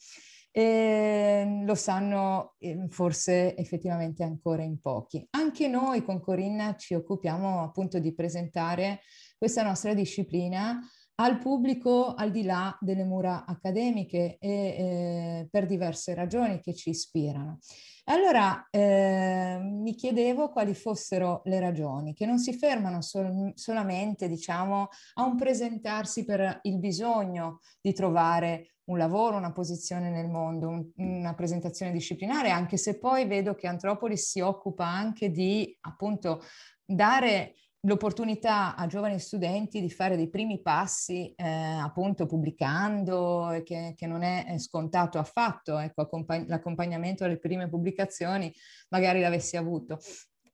E 0.57 1.61
lo 1.63 1.75
sanno 1.75 2.55
ehm, 2.57 2.87
forse 2.87 3.55
effettivamente 3.55 4.23
ancora 4.23 4.63
in 4.63 4.81
pochi. 4.81 5.23
Anche 5.29 5.67
noi 5.67 6.03
con 6.03 6.19
Corinna 6.19 6.75
ci 6.75 6.95
occupiamo 6.95 7.61
appunto 7.61 7.99
di 7.99 8.11
presentare 8.15 9.01
questa 9.37 9.61
nostra 9.61 9.93
disciplina 9.93 10.79
al 11.19 11.37
pubblico 11.37 12.15
al 12.15 12.31
di 12.31 12.41
là 12.41 12.75
delle 12.81 13.03
mura 13.03 13.45
accademiche 13.45 14.37
e 14.39 14.49
eh, 14.49 15.47
per 15.51 15.67
diverse 15.67 16.15
ragioni 16.15 16.59
che 16.59 16.73
ci 16.73 16.89
ispirano. 16.89 17.59
Allora 18.05 18.67
eh, 18.71 19.59
mi 19.61 19.93
chiedevo 19.93 20.49
quali 20.49 20.73
fossero 20.73 21.41
le 21.45 21.59
ragioni, 21.59 22.15
che 22.15 22.25
non 22.25 22.39
si 22.39 22.53
fermano 22.53 23.03
sol- 23.03 23.51
solamente 23.53 24.27
diciamo, 24.27 24.87
a 25.15 25.23
un 25.23 25.35
presentarsi 25.35 26.25
per 26.25 26.61
il 26.63 26.79
bisogno 26.79 27.59
di 27.79 27.93
trovare 27.93 28.76
un 28.87 28.97
lavoro, 28.97 29.37
una 29.37 29.51
posizione 29.51 30.09
nel 30.09 30.27
mondo, 30.27 30.67
un, 30.67 30.91
una 30.95 31.33
presentazione 31.33 31.91
disciplinare, 31.91 32.49
anche 32.49 32.77
se 32.77 32.97
poi 32.97 33.25
vedo 33.25 33.55
che 33.55 33.67
Antropolis 33.67 34.29
si 34.29 34.39
occupa 34.39 34.85
anche 34.85 35.29
di 35.29 35.77
appunto 35.81 36.41
dare 36.85 37.55
l'opportunità 37.81 38.75
a 38.75 38.87
giovani 38.87 39.19
studenti 39.19 39.81
di 39.81 39.89
fare 39.89 40.15
dei 40.15 40.29
primi 40.29 40.61
passi 40.61 41.33
eh, 41.35 41.45
appunto 41.45 42.25
pubblicando, 42.25 43.61
che, 43.63 43.93
che, 43.95 44.07
non 44.07 44.23
è 44.23 44.55
scontato 44.57 45.19
affatto, 45.19 45.77
ecco, 45.77 46.01
accompagn- 46.01 46.47
l'accompagnamento 46.47 47.23
alle 47.23 47.39
prime 47.39 47.69
pubblicazioni 47.69 48.53
magari 48.89 49.19
l'avessi 49.19 49.57
avuto 49.57 49.99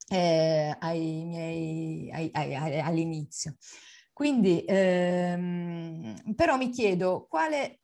eh, 0.10 0.75
ai 0.80 1.24
miei, 1.25 2.12
ai, 2.12 2.30
ai, 2.34 2.80
all'inizio. 2.80 3.56
Quindi, 4.12 4.63
ehm, 4.68 6.36
però 6.36 6.56
mi 6.56 6.70
chiedo 6.70 7.25
quale 7.28 7.80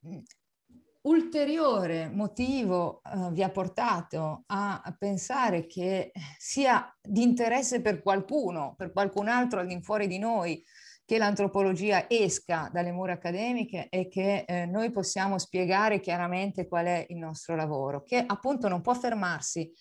ulteriore 1.01 2.09
motivo 2.09 3.01
uh, 3.03 3.31
vi 3.31 3.43
ha 3.43 3.49
portato 3.49 4.43
a, 4.47 4.81
pensare 4.97 5.65
che 5.65 6.11
sia 6.37 6.93
di 7.01 7.21
interesse 7.21 7.81
per 7.81 8.01
qualcuno, 8.01 8.73
per 8.77 8.91
qualcun 8.91 9.27
altro 9.27 9.59
all'infuori 9.59 10.07
di 10.07 10.17
noi, 10.17 10.63
che 11.05 11.17
l'antropologia 11.17 12.07
esca 12.07 12.69
dalle 12.71 12.91
mura 12.91 13.13
accademiche 13.13 13.87
e 13.89 14.07
che 14.07 14.45
eh, 14.47 14.65
noi 14.67 14.91
possiamo 14.91 15.39
spiegare 15.39 15.99
chiaramente 15.99 16.67
qual 16.67 16.85
è 16.85 17.05
il 17.09 17.17
nostro 17.17 17.55
lavoro, 17.55 18.03
che 18.03 18.23
appunto 18.23 18.67
non 18.67 18.81
può 18.81 18.93
fermarsi, 18.93 19.71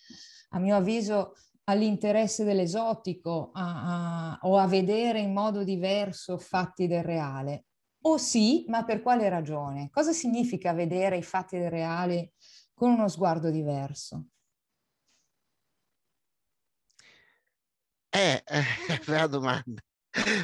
a 0.50 0.58
mio 0.58 0.76
avviso, 0.76 1.34
all'interesse 1.64 2.44
dell'esotico 2.44 3.50
a, 3.52 4.30
a, 4.32 4.38
o 4.42 4.56
a 4.56 4.66
vedere 4.66 5.18
in 5.18 5.34
modo 5.34 5.64
diverso 5.64 6.38
fatti 6.38 6.86
del 6.86 7.04
reale, 7.04 7.64
o 8.02 8.16
sì, 8.16 8.64
ma 8.68 8.84
per 8.84 9.02
quale 9.02 9.28
ragione? 9.28 9.90
Cosa 9.90 10.12
significa 10.12 10.72
vedere 10.72 11.16
i 11.16 11.22
fatti 11.22 11.58
del 11.58 11.70
reale 11.70 12.32
con 12.74 12.90
uno 12.90 13.08
sguardo 13.08 13.50
diverso? 13.50 14.26
Eh, 18.10 18.42
eh, 18.44 18.62
bella 19.06 19.26
domanda. 19.26 19.82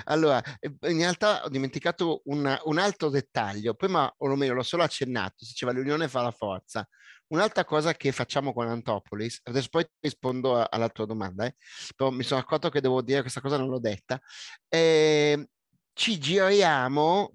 Allora, 0.04 0.40
in 0.60 0.98
realtà 0.98 1.42
ho 1.44 1.48
dimenticato 1.48 2.22
un, 2.26 2.58
un, 2.64 2.78
altro 2.78 3.08
dettaglio, 3.08 3.74
prima, 3.74 4.12
o 4.18 4.36
meglio, 4.36 4.54
l'ho 4.54 4.62
solo 4.62 4.82
accennato, 4.82 5.44
si 5.44 5.52
diceva 5.52 5.72
l'unione 5.72 6.08
fa 6.08 6.22
la 6.22 6.30
forza. 6.30 6.86
Un'altra 7.28 7.64
cosa 7.64 7.94
che 7.94 8.12
facciamo 8.12 8.52
con 8.52 8.68
Antopolis, 8.68 9.40
adesso 9.44 9.68
poi 9.70 9.86
rispondo 10.00 10.64
alla 10.68 10.88
tua 10.90 11.06
domanda, 11.06 11.46
eh, 11.46 11.56
però 11.96 12.10
mi 12.10 12.22
sono 12.22 12.40
accorto 12.40 12.68
che 12.68 12.80
devo 12.80 13.02
dire 13.02 13.22
questa 13.22 13.40
cosa, 13.40 13.56
non 13.56 13.68
l'ho 13.68 13.80
detta, 13.80 14.20
eh, 14.68 15.48
ci 15.94 16.18
giriamo 16.18 17.32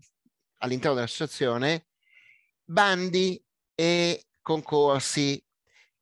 all'interno 0.58 0.96
dell'associazione 0.96 1.88
bandi 2.64 3.44
e 3.74 4.26
concorsi. 4.42 5.44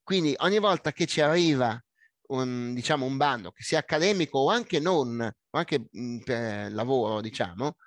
Quindi 0.04 0.34
ogni 0.40 0.60
volta 0.60 0.92
che 0.92 1.06
ci 1.06 1.22
arriva 1.22 1.80
un, 2.30 2.74
diciamo, 2.74 3.06
un 3.06 3.18
bando, 3.18 3.52
che 3.52 3.64
sia 3.64 3.80
accademico 3.80 4.40
o 4.40 4.50
anche 4.50 4.80
non, 4.80 5.20
o 5.22 5.58
anche 5.58 5.88
mh, 5.90 6.18
per 6.20 6.72
lavoro, 6.74 7.22
diciamo, 7.22 7.78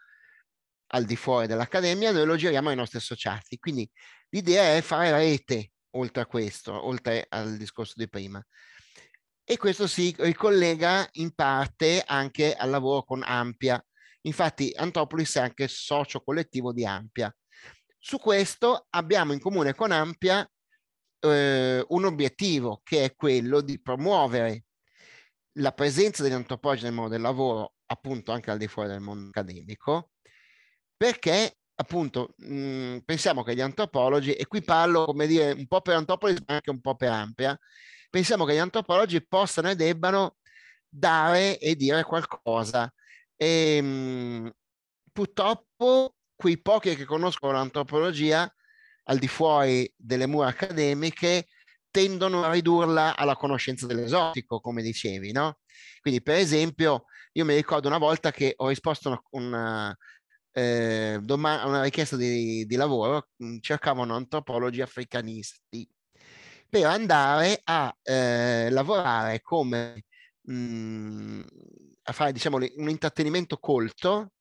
al 0.93 1.05
di 1.05 1.17
fuori 1.17 1.47
dell'accademia, 1.47 2.13
noi 2.13 2.27
lo 2.27 2.37
giriamo 2.37 2.69
ai 2.69 2.77
nostri 2.77 2.99
associati. 2.99 3.59
Quindi 3.59 3.89
l'idea 4.31 4.77
è 4.77 4.81
fare 4.81 5.11
rete 5.11 5.73
oltre 5.91 6.23
a 6.23 6.27
questo, 6.27 6.73
oltre 6.87 7.27
al 7.29 7.57
discorso 7.57 7.95
di 7.97 8.09
prima. 8.09 8.43
E 9.45 9.57
questo 9.57 9.87
si 9.87 10.15
ricollega 10.19 11.09
in 11.13 11.35
parte 11.35 12.03
anche 12.07 12.55
al 12.55 12.71
lavoro 12.71 13.03
con 13.03 13.23
Ampia, 13.25 13.85
Infatti 14.23 14.73
Antopolis 14.75 15.37
è 15.37 15.41
anche 15.41 15.69
socio 15.69 16.21
collettivo 16.21 16.73
di 16.73 16.85
Ampia. 16.85 17.35
Su 17.99 18.19
questo 18.19 18.87
abbiamo 18.91 19.33
in 19.33 19.41
comune 19.41 19.75
con 19.75 19.93
Ampia 19.93 20.49
eh, 21.21 21.85
un 21.87 22.05
obiettivo 22.05 22.81
che 22.83 23.05
è 23.05 23.15
quello 23.15 23.61
di 23.61 23.81
promuovere 23.81 24.65
la 25.55 25.73
presenza 25.73 26.23
degli 26.23 26.33
antropologi 26.33 26.85
nel 26.85 26.93
mondo 26.93 27.11
del 27.11 27.21
lavoro, 27.21 27.75
appunto 27.87 28.33
anche 28.33 28.51
al 28.51 28.59
di 28.59 28.69
fuori 28.69 28.89
del 28.89 29.01
mondo 29.01 29.29
accademico, 29.29 30.11
perché 30.97 31.57
appunto 31.75 32.35
mh, 32.37 32.99
pensiamo 33.05 33.43
che 33.43 33.55
gli 33.55 33.61
antropologi, 33.61 34.33
e 34.33 34.47
qui 34.47 34.63
parlo 34.63 35.07
come 35.07 35.27
dire 35.27 35.53
un 35.53 35.67
po' 35.67 35.81
per 35.81 35.97
Antopolis 35.97 36.39
ma 36.47 36.55
anche 36.55 36.71
un 36.71 36.81
po' 36.81 36.95
per 36.95 37.11
Ampia, 37.11 37.59
pensiamo 38.09 38.45
che 38.45 38.55
gli 38.55 38.59
antropologi 38.59 39.27
possano 39.27 39.71
e 39.71 39.77
debbano 39.77 40.37
dare 40.89 41.59
e 41.59 41.75
dire 41.77 42.03
qualcosa 42.05 42.93
e, 43.41 43.77
ehm, 43.77 44.53
purtroppo 45.13 46.17
quei 46.37 46.61
pochi 46.61 46.95
che 46.95 47.07
conoscono 47.07 47.53
l'antropologia 47.53 48.53
al 49.05 49.19
di 49.19 49.29
fuori 49.29 49.91
delle 49.97 50.27
mura 50.27 50.49
accademiche 50.49 51.49
tendono 51.91 52.45
a 52.45 52.53
ridurla 52.53 53.17
alla 53.17 53.37
conoscenza 53.37 53.87
dell'esotico, 53.87 54.61
come 54.61 54.83
dicevi, 54.83 55.33
no? 55.33 55.59
Quindi, 56.01 56.23
per 56.23 56.37
esempio, 56.37 57.07
io 57.33 57.45
mi 57.45 57.55
ricordo 57.55 57.89
una 57.89 57.99
volta 57.99 58.31
che 58.31 58.53
ho 58.57 58.69
risposto 58.69 59.09
una, 59.09 59.23
una, 59.31 59.97
eh, 60.53 61.19
una 61.27 61.83
richiesta 61.83 62.17
di, 62.17 62.67
di, 62.67 62.77
lavoro, 62.77 63.29
mm, 63.43 63.59
cercavano 63.61 64.15
antropologi 64.15 64.83
africanisti 64.83 65.89
per 66.69 66.85
andare 66.85 67.61
a 67.65 67.95
eh, 68.03 68.69
lavorare 68.71 69.41
come 69.41 70.05
mh, 70.43 70.53
mm, 70.55 71.41
a 72.11 72.13
fare 72.13 72.33
diciamo, 72.33 72.57
un 72.57 72.89
intrattenimento 72.89 73.59
colto 73.59 74.33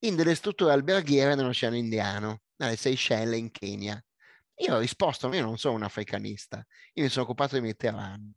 in 0.00 0.16
delle 0.16 0.34
strutture 0.34 0.72
alberghiere 0.72 1.34
nell'Oceano 1.34 1.76
Indiano, 1.76 2.42
nelle 2.56 2.76
Seychelles 2.76 3.38
in 3.38 3.50
Kenya. 3.50 4.02
Io 4.58 4.74
ho 4.74 4.78
risposto, 4.78 5.32
io 5.32 5.42
non 5.42 5.58
sono 5.58 5.74
un 5.74 5.82
africanista, 5.82 6.64
io 6.92 7.02
mi 7.02 7.08
sono 7.08 7.24
occupato 7.24 7.56
di 7.56 7.62
Mediterraneo. 7.62 8.34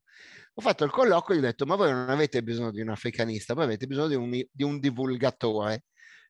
Ho 0.55 0.61
fatto 0.61 0.83
il 0.83 0.89
colloquio 0.89 1.37
e 1.37 1.39
gli 1.39 1.43
ho 1.43 1.47
detto, 1.47 1.65
ma 1.65 1.75
voi 1.75 1.91
non 1.91 2.09
avete 2.09 2.41
bisogno 2.41 2.71
di 2.71 2.81
un 2.81 2.89
africanista, 2.89 3.53
voi 3.53 3.65
avete 3.65 3.85
bisogno 3.85 4.07
di 4.07 4.15
un, 4.15 4.31
di 4.51 4.63
un 4.63 4.79
divulgatore, 4.79 5.83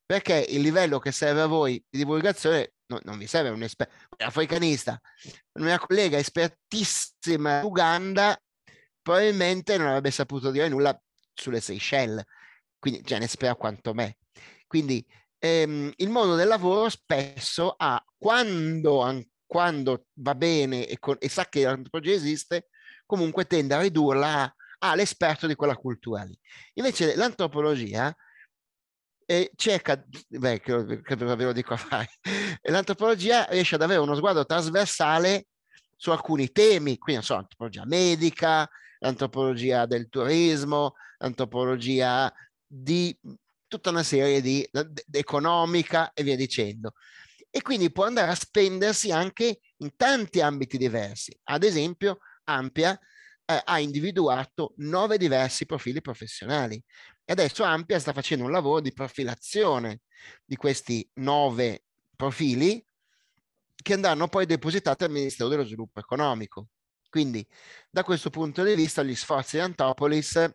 perché 0.05 0.45
il 0.49 0.59
livello 0.59 0.99
che 0.99 1.13
serve 1.13 1.41
a 1.41 1.45
voi 1.45 1.81
di 1.89 1.99
divulgazione 1.99 2.73
no, 2.87 2.99
non 3.03 3.17
vi 3.17 3.27
serve 3.27 3.49
un 3.49 3.63
esperto, 3.63 3.93
africanista, 4.17 4.99
una 5.53 5.79
collega 5.79 6.17
espertissima 6.17 7.59
in 7.59 7.65
Uganda 7.65 8.37
probabilmente 9.07 9.77
non 9.77 9.87
avrebbe 9.87 10.11
saputo 10.11 10.51
dire 10.51 10.67
nulla 10.67 10.99
sulle 11.37 11.61
Seychelles, 11.61 12.23
quindi 12.79 13.01
già 13.01 13.17
ne 13.17 13.25
espert 13.25 13.57
quanto 13.57 13.93
me. 13.93 14.17
Quindi 14.67 15.05
ehm, 15.39 15.91
il 15.95 16.09
mondo 16.09 16.35
del 16.35 16.47
lavoro 16.47 16.89
spesso 16.89 17.73
ha, 17.77 18.03
quando, 18.17 19.23
quando 19.45 20.05
va 20.15 20.35
bene 20.35 20.87
e, 20.87 20.99
con, 20.99 21.15
e 21.19 21.29
sa 21.29 21.45
che 21.45 21.63
l'antropologia 21.63 22.13
esiste, 22.13 22.69
comunque 23.05 23.45
tende 23.45 23.73
a 23.73 23.81
ridurla 23.81 24.53
all'esperto 24.79 25.47
di 25.47 25.55
quella 25.55 25.75
cultura 25.75 26.23
lì. 26.23 26.37
Invece 26.73 27.15
l'antropologia 27.15 28.15
eh, 29.29 29.51
cerca, 29.55 30.01
beh, 30.27 30.59
credo, 30.61 31.01
credo 31.01 31.35
ve 31.35 31.43
lo 31.43 31.51
dico 31.51 31.73
a 31.73 31.77
fare, 31.77 32.07
l'antropologia 32.63 33.45
riesce 33.49 33.75
ad 33.75 33.81
avere 33.81 33.99
uno 33.99 34.15
sguardo 34.15 34.45
trasversale 34.45 35.47
su 35.95 36.11
alcuni 36.11 36.51
temi, 36.51 36.97
quindi 36.97 37.15
non 37.15 37.23
so, 37.23 37.33
l'antropologia 37.33 37.85
medica, 37.85 38.69
l'antropologia 38.99 39.85
del 39.85 40.07
turismo, 40.09 40.93
l'antropologia 41.17 42.31
di 42.65 43.17
tutta 43.67 43.89
una 43.89 44.03
serie 44.03 44.41
di, 44.41 44.67
economica 45.11 46.13
e 46.13 46.23
via 46.23 46.35
dicendo. 46.35 46.93
E 47.49 47.61
quindi 47.61 47.91
può 47.91 48.05
andare 48.05 48.31
a 48.31 48.35
spendersi 48.35 49.11
anche 49.11 49.59
in 49.77 49.95
tanti 49.95 50.41
ambiti 50.41 50.77
diversi. 50.77 51.37
Ad 51.45 51.63
esempio, 51.63 52.19
Ampia 52.45 52.97
eh, 53.45 53.61
ha 53.63 53.79
individuato 53.79 54.73
nove 54.77 55.17
diversi 55.17 55.65
profili 55.65 56.01
professionali 56.01 56.81
e 57.23 57.31
adesso 57.31 57.63
Ampia 57.63 57.99
sta 57.99 58.13
facendo 58.13 58.45
un 58.45 58.51
lavoro 58.51 58.79
di 58.81 58.93
profilazione 58.93 60.01
di 60.45 60.55
questi 60.55 61.07
nove 61.15 61.83
profili 62.15 62.83
che 63.75 63.93
andranno 63.93 64.27
poi 64.27 64.45
depositati 64.45 65.03
al 65.03 65.11
Ministero 65.11 65.49
dello 65.49 65.65
Sviluppo 65.65 65.99
Economico. 65.99 66.67
Quindi 67.09 67.45
da 67.89 68.03
questo 68.03 68.29
punto 68.29 68.63
di 68.63 68.75
vista 68.75 69.03
gli 69.03 69.15
sforzi 69.15 69.57
di 69.57 69.61
Antopolis 69.61 70.49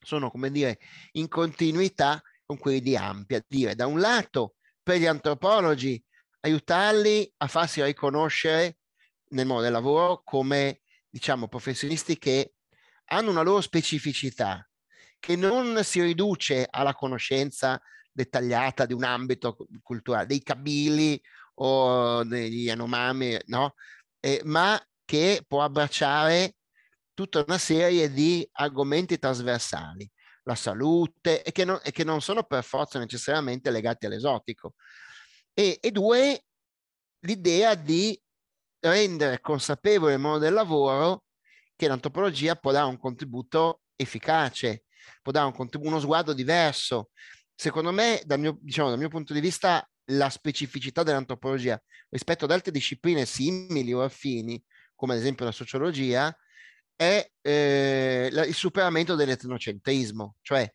sono, 0.00 0.30
come 0.30 0.50
dire, 0.50 0.78
in 1.12 1.28
continuità 1.28 2.22
con 2.44 2.58
quelli 2.58 2.80
di 2.80 2.96
Ampia. 2.96 3.42
Dire 3.46 3.74
da 3.74 3.86
un 3.86 4.00
lato 4.00 4.54
per 4.82 4.98
gli 4.98 5.06
antropologi 5.06 6.02
aiutarli 6.40 7.32
a 7.38 7.46
farsi 7.46 7.82
riconoscere 7.82 8.78
nel 9.30 9.46
mondo 9.46 9.62
del 9.62 9.72
lavoro 9.72 10.22
come, 10.24 10.80
diciamo, 11.08 11.48
professionisti 11.48 12.16
che 12.18 12.54
hanno 13.06 13.30
una 13.30 13.42
loro 13.42 13.60
specificità, 13.60 14.66
che 15.18 15.36
non 15.36 15.82
si 15.82 16.00
riduce 16.00 16.66
alla 16.68 16.94
conoscenza 16.94 17.80
dettagliata 18.10 18.86
di 18.86 18.92
un 18.92 19.04
ambito 19.04 19.56
culturale, 19.82 20.26
dei 20.26 20.42
cabili 20.42 21.20
o 21.54 22.24
degli 22.24 22.68
anomami, 22.70 23.36
no? 23.46 23.74
Eh, 24.20 24.40
ma 24.44 24.80
che 25.04 25.44
può 25.46 25.62
abbracciare 25.62 26.57
tutta 27.18 27.42
una 27.44 27.58
serie 27.58 28.12
di 28.12 28.48
argomenti 28.52 29.18
trasversali, 29.18 30.08
la 30.44 30.54
salute, 30.54 31.42
e 31.42 31.50
che 31.50 31.64
non, 31.64 31.80
e 31.82 31.90
che 31.90 32.04
non 32.04 32.20
sono 32.20 32.44
per 32.44 32.62
forza 32.62 33.00
necessariamente 33.00 33.72
legati 33.72 34.06
all'esotico. 34.06 34.74
E, 35.52 35.78
e 35.80 35.90
due, 35.90 36.44
l'idea 37.24 37.74
di 37.74 38.16
rendere 38.78 39.40
consapevole 39.40 40.12
il 40.12 40.20
mondo 40.20 40.38
del 40.38 40.52
lavoro 40.52 41.24
che 41.74 41.88
l'antropologia 41.88 42.54
può 42.54 42.70
dare 42.70 42.86
un 42.86 42.98
contributo 42.98 43.80
efficace, 43.96 44.84
può 45.20 45.32
dare 45.32 45.52
un 45.52 45.68
uno 45.80 45.98
sguardo 45.98 46.32
diverso. 46.32 47.10
Secondo 47.52 47.90
me, 47.90 48.22
dal 48.24 48.38
mio, 48.38 48.58
diciamo, 48.60 48.90
dal 48.90 48.98
mio 48.98 49.08
punto 49.08 49.32
di 49.32 49.40
vista, 49.40 49.84
la 50.12 50.30
specificità 50.30 51.02
dell'antropologia 51.02 51.82
rispetto 52.10 52.44
ad 52.44 52.52
altre 52.52 52.70
discipline 52.70 53.26
simili 53.26 53.92
o 53.92 54.04
affini 54.04 54.62
come 54.94 55.14
ad 55.14 55.18
esempio 55.18 55.44
la 55.44 55.52
sociologia, 55.52 56.32
è 56.98 57.30
eh, 57.42 58.28
il 58.32 58.54
superamento 58.54 59.14
dell'etnocentrismo, 59.14 60.34
cioè 60.40 60.68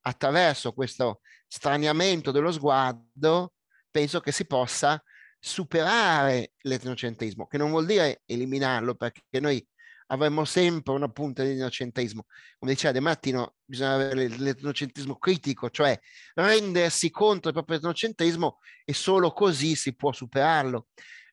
attraverso 0.00 0.72
questo 0.72 1.20
straniamento 1.46 2.32
dello 2.32 2.50
sguardo 2.50 3.52
penso 3.88 4.18
che 4.18 4.32
si 4.32 4.44
possa 4.44 5.00
superare 5.38 6.54
l'etnocentrismo, 6.62 7.46
che 7.46 7.58
non 7.58 7.70
vuol 7.70 7.86
dire 7.86 8.22
eliminarlo, 8.26 8.96
perché 8.96 9.38
noi 9.38 9.64
avremmo 10.08 10.44
sempre 10.44 10.94
una 10.94 11.08
punta 11.08 11.44
di 11.44 11.50
etnocentrismo. 11.50 12.26
Come 12.58 12.72
diceva 12.72 12.92
De 12.92 13.00
Martino, 13.00 13.54
bisogna 13.64 13.94
avere 13.94 14.26
l'etnocentrismo 14.26 15.16
critico, 15.16 15.70
cioè 15.70 15.96
rendersi 16.34 17.08
contro 17.10 17.50
il 17.50 17.54
proprio 17.54 17.76
etnocentrismo 17.76 18.58
e 18.84 18.92
solo 18.94 19.30
così 19.30 19.76
si 19.76 19.94
può 19.94 20.10
superarlo. 20.10 20.88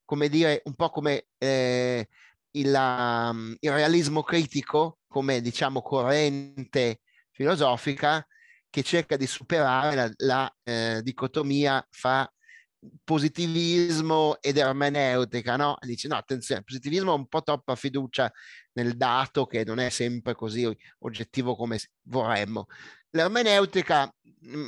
Come 0.05 0.29
dire, 0.29 0.61
un 0.65 0.75
po' 0.75 0.91
come 0.91 1.29
eh, 1.39 2.07
il, 2.55 2.73
um, 2.73 3.55
il 3.59 3.71
realismo 3.71 4.23
critico 4.23 4.99
come 5.07 5.41
diciamo 5.41 5.81
corrente 5.81 7.01
filosofica 7.31 8.25
che 8.69 8.83
cerca 8.83 9.15
di 9.17 9.27
superare 9.27 9.95
la, 9.95 10.11
la 10.17 10.55
eh, 10.63 11.01
dicotomia 11.01 11.85
fra 11.89 12.29
positivismo 13.03 14.37
ed 14.41 14.57
ermeneutica, 14.57 15.55
no? 15.55 15.77
Dice 15.81 16.07
no, 16.07 16.15
attenzione, 16.15 16.59
il 16.59 16.65
positivismo 16.65 17.11
ha 17.11 17.15
un 17.15 17.27
po' 17.27 17.41
troppa 17.41 17.75
fiducia 17.75 18.31
nel 18.73 18.95
dato 18.95 19.45
che 19.45 19.63
non 19.63 19.79
è 19.79 19.89
sempre 19.89 20.35
così 20.35 20.69
oggettivo 20.99 21.55
come 21.55 21.79
vorremmo. 22.03 22.65
L'ermeneutica, 23.11 24.13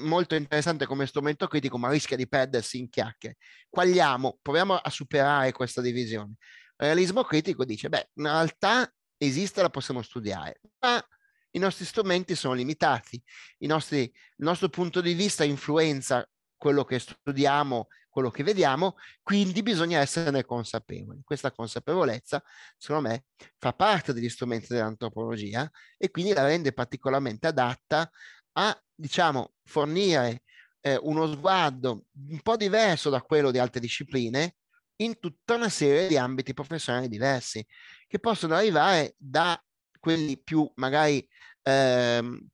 molto 0.04 0.36
interessante 0.36 0.86
come 0.86 1.06
strumento 1.06 1.48
critico, 1.48 1.78
ma 1.78 1.90
rischia 1.90 2.16
di 2.16 2.28
perdersi 2.28 2.80
in 2.80 2.90
chiacchiere. 2.90 3.38
Quagliamo, 3.70 4.40
proviamo 4.42 4.76
a 4.76 4.90
superare 4.90 5.52
questa 5.52 5.82
divisione 5.82 6.36
realismo 6.78 7.24
critico 7.24 7.66
dice, 7.66 7.90
beh, 7.90 8.10
in 8.16 8.24
realtà 8.24 8.92
esiste, 9.18 9.62
la 9.62 9.70
possiamo 9.70 10.02
studiare, 10.02 10.62
ma 10.80 11.04
i 11.52 11.60
nostri 11.60 11.86
strumenti 11.86 12.36
sono 12.36 12.54
limitati, 12.54 13.22
nostri, 13.60 14.02
il 14.02 14.46
nostro 14.46 14.70
punto 14.70 15.02
di 15.02 15.14
vista 15.14 15.44
influenza 15.44 16.28
quello 16.56 16.84
che 16.84 17.00
studiamo, 17.00 17.88
quello 18.10 18.32
che 18.32 18.44
vediamo, 18.44 18.96
quindi 19.22 19.62
bisogna 19.62 20.00
esserne 20.00 20.44
consapevoli. 20.44 21.22
Questa 21.24 21.52
consapevolezza, 21.52 22.44
secondo 22.76 23.10
me, 23.10 23.26
fa 23.58 23.74
parte 23.74 24.14
degli 24.14 24.30
strumenti 24.30 24.68
dell'antropologia 24.70 25.70
e 25.98 26.10
quindi 26.10 26.34
la 26.34 26.44
rende 26.44 26.74
particolarmente 26.74 27.48
adatta 27.48 28.10
a, 28.54 28.84
diciamo, 28.94 29.54
fornire 29.64 30.44
eh, 30.82 30.98
uno 31.02 31.32
sguardo 31.32 32.06
un 32.30 32.40
po' 32.42 32.58
diverso 32.58 33.10
da 33.12 33.22
quello 33.22 33.52
di 33.52 33.60
altre 33.60 33.80
discipline, 33.80 34.56
in 34.98 35.20
tutta 35.20 35.56
una 35.56 35.70
serie 35.70 36.08
di 36.08 36.18
ambiti 36.18 36.54
professionali 36.54 37.08
diversi, 37.08 37.66
che 38.08 38.20
possono 38.20 38.56
arrivare 38.56 39.16
da 39.18 39.62
quelli 40.00 40.42
più 40.42 40.70
magari 40.76 41.28
ehm, 41.64 42.48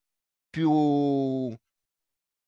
più 0.50 1.56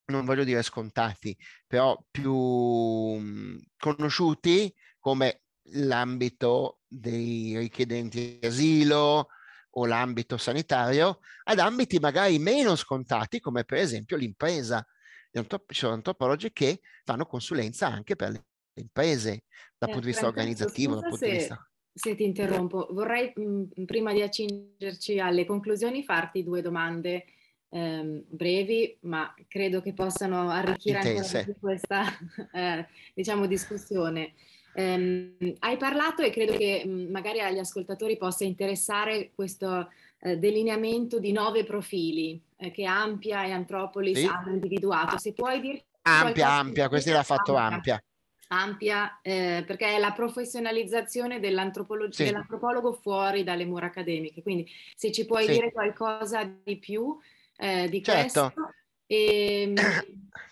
non 0.07 0.25
voglio 0.25 0.43
dire 0.43 0.61
scontati, 0.61 1.35
però 1.65 1.97
più 2.11 2.33
mh, 2.33 3.59
conosciuti 3.77 4.73
come 4.99 5.41
l'ambito 5.71 6.81
dei 6.87 7.57
richiedenti 7.57 8.39
asilo 8.43 9.29
o 9.77 9.85
l'ambito 9.85 10.37
sanitario, 10.37 11.19
ad 11.43 11.59
ambiti 11.59 11.99
magari 11.99 12.37
meno 12.39 12.75
scontati 12.75 13.39
come 13.39 13.63
per 13.65 13.79
esempio 13.79 14.15
l'impresa. 14.17 14.85
Ci 15.31 15.45
sono 15.71 15.93
antropologi 15.93 16.51
che 16.53 16.79
fanno 17.03 17.25
consulenza 17.25 17.87
anche 17.87 18.15
per 18.15 18.29
le 18.31 18.45
imprese 18.75 19.43
dal 19.77 19.89
eh, 19.89 19.91
punto 19.91 20.07
di 20.07 20.11
vista 20.11 20.27
organizzativo. 20.27 20.93
Dal 20.93 21.01
punto 21.03 21.17
se, 21.17 21.29
di 21.29 21.37
vista... 21.37 21.69
se 21.93 22.15
ti 22.15 22.23
interrompo, 22.23 22.87
vorrei 22.91 23.33
mh, 23.35 23.85
prima 23.85 24.13
di 24.13 24.21
accingerci 24.21 25.19
alle 25.19 25.45
conclusioni 25.45 26.03
farti 26.03 26.43
due 26.43 26.61
domande 26.61 27.25
ehm, 27.69 28.23
brevi, 28.27 28.97
ma 29.01 29.33
credo 29.47 29.81
che 29.81 29.93
possano 29.93 30.49
arricchire 30.49 30.97
Intense. 30.97 31.37
ancora 31.39 31.57
questa 31.59 32.03
eh, 32.53 32.87
diciamo, 33.13 33.45
discussione. 33.45 34.33
Um, 34.77 35.37
hai 35.59 35.77
parlato 35.77 36.21
e 36.21 36.31
credo 36.31 36.57
che 36.57 36.83
mh, 36.85 37.09
magari 37.09 37.39
agli 37.39 37.59
ascoltatori 37.59 38.17
possa 38.17 38.43
interessare 38.43 39.31
questo 39.33 39.89
eh, 40.19 40.37
delineamento 40.37 41.17
di 41.17 41.31
nove 41.31 41.63
profili 41.63 42.41
eh, 42.57 42.71
che 42.71 42.83
Ampia 42.83 43.45
e 43.45 43.51
Antropolis 43.51 44.19
sì. 44.19 44.25
hanno 44.25 44.51
individuato. 44.51 45.17
Se 45.17 45.31
puoi 45.31 45.61
dirci 45.61 45.85
ampia, 46.01 46.49
ampia, 46.49 46.89
questi 46.89 47.09
l'ha 47.09 47.23
fatto 47.23 47.55
ampia. 47.55 47.75
ampia 47.75 48.03
ampia 48.47 49.19
eh, 49.21 49.63
perché 49.65 49.95
è 49.95 49.99
la 49.99 50.11
professionalizzazione 50.11 51.35
sì. 51.35 51.39
dell'antropologo 51.39 52.93
fuori 52.93 53.43
dalle 53.43 53.65
mura 53.65 53.87
accademiche. 53.87 54.41
Quindi 54.41 54.69
se 54.95 55.11
ci 55.11 55.25
puoi 55.25 55.45
sì. 55.45 55.53
dire 55.53 55.71
qualcosa 55.71 56.43
di 56.43 56.77
più 56.77 57.17
eh, 57.57 57.89
di 57.89 58.03
certo. 58.03 58.51
questo. 58.53 58.73
E, 59.07 59.73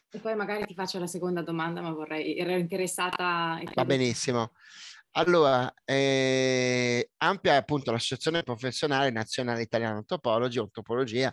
e, 0.10 0.20
poi 0.20 0.36
magari 0.36 0.66
ti 0.66 0.74
faccio 0.74 1.00
la 1.00 1.08
seconda 1.08 1.42
domanda, 1.42 1.82
ma 1.82 1.92
vorrei, 1.92 2.38
ero 2.38 2.52
interessata. 2.52 3.60
Va 3.74 3.86
benissimo. 3.86 4.54
Allora, 5.16 5.72
eh, 5.86 7.12
Ampia 7.18 7.54
è 7.54 7.58
appunto 7.58 7.92
l'Associazione 7.92 8.42
Professionale 8.42 9.12
Nazionale 9.12 9.62
Italiana 9.62 9.98
Antropologi, 9.98 10.58
Antropologia, 10.58 11.32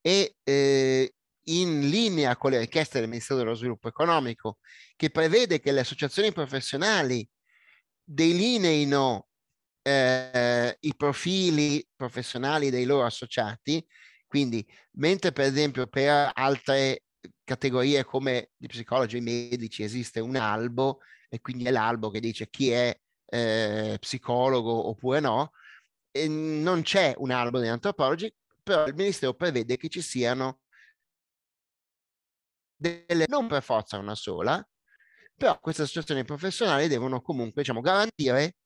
e 0.00 0.36
eh, 0.42 1.14
in 1.44 1.88
linea 1.88 2.36
con 2.36 2.52
le 2.52 2.58
richieste 2.58 2.98
del 2.98 3.08
Ministero 3.08 3.40
dello 3.40 3.54
Sviluppo 3.54 3.88
Economico, 3.88 4.58
che 4.96 5.10
prevede 5.10 5.60
che 5.60 5.72
le 5.72 5.80
associazioni 5.80 6.32
professionali 6.32 7.26
delineino 8.02 9.28
eh, 9.82 10.76
i 10.80 10.94
profili 10.96 11.86
professionali 11.94 12.70
dei 12.70 12.84
loro 12.84 13.04
associati, 13.04 13.84
quindi 14.26 14.66
mentre 14.92 15.32
per 15.32 15.46
esempio 15.46 15.86
per 15.86 16.30
altre 16.32 17.04
categorie 17.44 18.04
come 18.04 18.50
gli 18.56 18.66
psicologi 18.66 19.16
e 19.16 19.18
i 19.18 19.22
medici 19.22 19.82
esiste 19.82 20.20
un 20.20 20.36
albo 20.36 21.00
e 21.28 21.40
quindi 21.40 21.64
è 21.64 21.70
l'albo 21.70 22.10
che 22.10 22.20
dice 22.20 22.48
chi 22.48 22.70
è 22.70 22.98
eh, 23.26 23.96
psicologo 23.98 24.88
oppure 24.88 25.20
no, 25.20 25.52
non 26.28 26.82
c'è 26.82 27.14
un 27.18 27.30
albo 27.30 27.58
degli 27.58 27.68
antropologi, 27.68 28.32
però 28.62 28.86
il 28.86 28.94
Ministero 28.94 29.34
prevede 29.34 29.76
che 29.76 29.88
ci 29.88 30.00
siano 30.00 30.60
delle, 32.76 33.26
non 33.28 33.46
per 33.46 33.62
forza 33.62 33.98
una 33.98 34.14
sola, 34.14 34.66
però 35.36 35.58
queste 35.60 35.82
associazioni 35.82 36.24
professionali 36.24 36.88
devono 36.88 37.20
comunque 37.20 37.62
diciamo, 37.62 37.80
garantire 37.80 38.56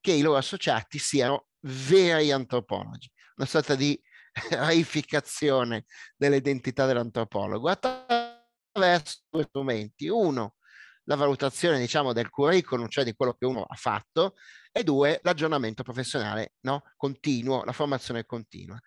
che 0.00 0.12
i 0.12 0.22
loro 0.22 0.38
associati 0.38 0.98
siano 0.98 1.48
veri 1.60 2.30
antropologi, 2.32 3.10
una 3.36 3.46
sorta 3.46 3.74
di 3.74 4.00
reificazione 4.50 5.84
dell'identità 6.16 6.86
dell'antropologo 6.86 7.68
attraverso 7.68 9.22
due 9.28 9.44
strumenti. 9.44 10.08
Uno, 10.08 10.56
la 11.04 11.16
valutazione 11.16 11.78
diciamo 11.78 12.12
del 12.12 12.30
curriculum, 12.30 12.88
cioè 12.88 13.04
di 13.04 13.14
quello 13.14 13.34
che 13.34 13.46
uno 13.46 13.62
ha 13.62 13.74
fatto, 13.74 14.34
e 14.72 14.84
due, 14.84 15.20
l'aggiornamento 15.22 15.82
professionale 15.82 16.54
no? 16.60 16.82
continuo, 16.96 17.64
la 17.64 17.72
formazione 17.72 18.24
continua. 18.24 18.78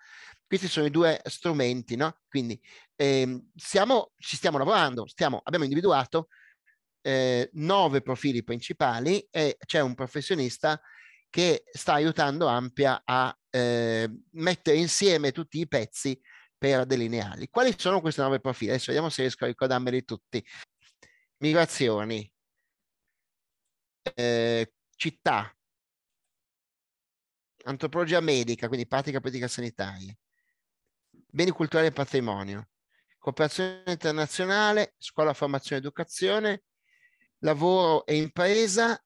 Questi 0.49 0.67
sono 0.67 0.87
i 0.87 0.89
due 0.89 1.21
strumenti, 1.25 1.95
no? 1.95 2.21
Quindi 2.27 2.59
ehm, 2.95 3.51
siamo, 3.55 4.13
ci 4.17 4.35
stiamo 4.35 4.57
lavorando, 4.57 5.05
stiamo, 5.05 5.41
abbiamo 5.43 5.65
individuato 5.65 6.29
eh, 7.01 7.51
nove 7.53 8.01
profili 8.01 8.43
principali 8.43 9.27
e 9.29 9.57
c'è 9.63 9.79
un 9.79 9.93
professionista 9.93 10.81
che 11.29 11.65
sta 11.71 11.93
aiutando 11.93 12.47
Ampia 12.47 13.03
a 13.05 13.31
eh, 13.51 14.09
mettere 14.31 14.77
insieme 14.77 15.31
tutti 15.31 15.59
i 15.59 15.67
pezzi 15.67 16.19
per 16.57 16.87
delinearli. 16.87 17.49
Quali 17.49 17.75
sono 17.77 18.01
questi 18.01 18.21
nove 18.21 18.39
profili? 18.39 18.71
Adesso 18.71 18.87
vediamo 18.87 19.09
se 19.09 19.21
riesco 19.21 19.43
a 19.43 19.47
ricordarmeli 19.47 20.03
tutti. 20.03 20.43
Migrazioni, 21.43 22.27
eh, 24.15 24.73
città, 24.95 25.55
antropologia 27.65 28.19
medica, 28.19 28.67
quindi 28.67 28.87
pratica 28.87 29.19
politica 29.19 29.47
sanitaria, 29.47 30.11
beni 31.31 31.51
culturali 31.51 31.87
e 31.87 31.91
patrimonio, 31.91 32.69
cooperazione 33.17 33.83
internazionale, 33.87 34.95
scuola, 34.97 35.33
formazione 35.33 35.81
e 35.81 35.85
educazione, 35.85 36.63
lavoro 37.39 38.05
e 38.05 38.17
impresa, 38.17 39.01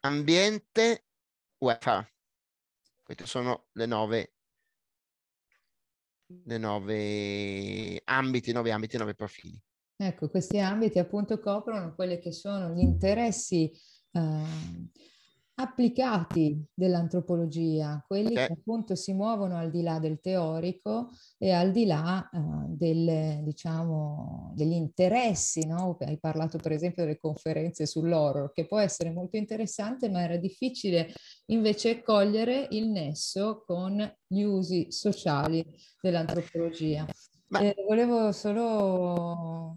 ambiente, 0.00 1.06
UEFA. 1.58 2.08
Questi 3.02 3.26
sono 3.26 3.66
le 3.72 3.86
nove, 3.86 4.32
le 6.44 6.58
nove 6.58 8.00
ambiti, 8.04 8.52
nove 8.52 8.72
ambiti, 8.72 8.96
nove 8.96 9.14
profili. 9.14 9.60
Ecco, 9.98 10.28
questi 10.28 10.58
ambiti 10.58 10.98
appunto 10.98 11.38
coprono 11.40 11.94
quelli 11.94 12.18
che 12.18 12.32
sono 12.32 12.74
gli 12.74 12.80
interessi 12.80 13.72
eh, 14.10 14.90
applicati 15.58 16.62
dell'antropologia, 16.74 18.04
quelli 18.06 18.32
okay. 18.32 18.46
che 18.46 18.52
appunto 18.52 18.94
si 18.94 19.14
muovono 19.14 19.56
al 19.56 19.70
di 19.70 19.82
là 19.82 19.98
del 19.98 20.20
teorico 20.20 21.10
e 21.38 21.52
al 21.52 21.72
di 21.72 21.86
là 21.86 22.28
uh, 22.30 22.66
delle, 22.68 23.40
diciamo, 23.42 24.52
degli 24.54 24.72
interessi, 24.72 25.66
no? 25.66 25.96
Hai 26.00 26.18
parlato 26.18 26.58
per 26.58 26.72
esempio 26.72 27.04
delle 27.04 27.18
conferenze 27.18 27.86
sull'horror, 27.86 28.52
che 28.52 28.66
può 28.66 28.78
essere 28.78 29.10
molto 29.12 29.38
interessante, 29.38 30.10
ma 30.10 30.22
era 30.22 30.36
difficile 30.36 31.10
invece 31.46 32.02
cogliere 32.02 32.68
il 32.72 32.88
nesso 32.88 33.62
con 33.66 33.98
gli 34.26 34.42
usi 34.42 34.92
sociali 34.92 35.64
dell'antropologia. 36.02 37.06
Ma... 37.48 37.60
Eh, 37.60 37.76
volevo 37.86 38.32
solo 38.32 39.76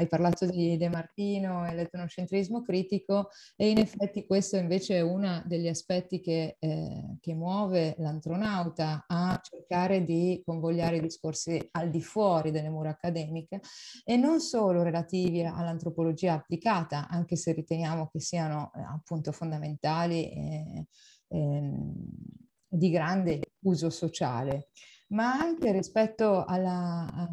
hai 0.00 0.08
parlato 0.08 0.46
di 0.46 0.78
De 0.78 0.88
Martino 0.88 1.66
e 1.66 1.74
l'etnocentrismo 1.74 2.62
critico 2.62 3.28
e 3.54 3.68
in 3.68 3.78
effetti 3.78 4.24
questo 4.24 4.56
invece 4.56 4.96
è 4.96 5.00
uno 5.02 5.42
degli 5.44 5.68
aspetti 5.68 6.20
che, 6.20 6.56
eh, 6.58 7.16
che, 7.20 7.34
muove 7.34 7.94
l'antronauta 7.98 9.04
a 9.06 9.38
cercare 9.42 10.02
di 10.04 10.42
convogliare 10.44 10.96
i 10.96 11.00
discorsi 11.00 11.68
al 11.72 11.90
di 11.90 12.00
fuori 12.00 12.50
delle 12.50 12.70
mura 12.70 12.90
accademiche 12.90 13.60
e 14.02 14.16
non 14.16 14.40
solo 14.40 14.82
relativi 14.82 15.44
all'antropologia 15.44 16.32
applicata, 16.32 17.06
anche 17.08 17.36
se 17.36 17.52
riteniamo 17.52 18.08
che 18.10 18.20
siano 18.20 18.72
eh, 18.74 18.80
appunto 18.80 19.32
fondamentali 19.32 20.30
e, 20.30 20.86
e, 21.28 21.72
di 22.72 22.90
grande 22.90 23.40
uso 23.64 23.90
sociale, 23.90 24.70
ma 25.08 25.34
anche 25.34 25.72
rispetto 25.72 26.44
alla... 26.46 27.06
A, 27.12 27.28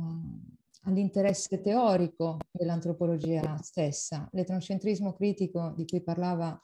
all'interesse 0.88 1.62
teorico 1.62 2.38
dell'antropologia 2.52 3.58
stessa. 3.62 4.28
L'etnocentrismo 4.32 5.14
critico 5.14 5.74
di 5.76 5.86
cui 5.86 6.02
parlava 6.02 6.60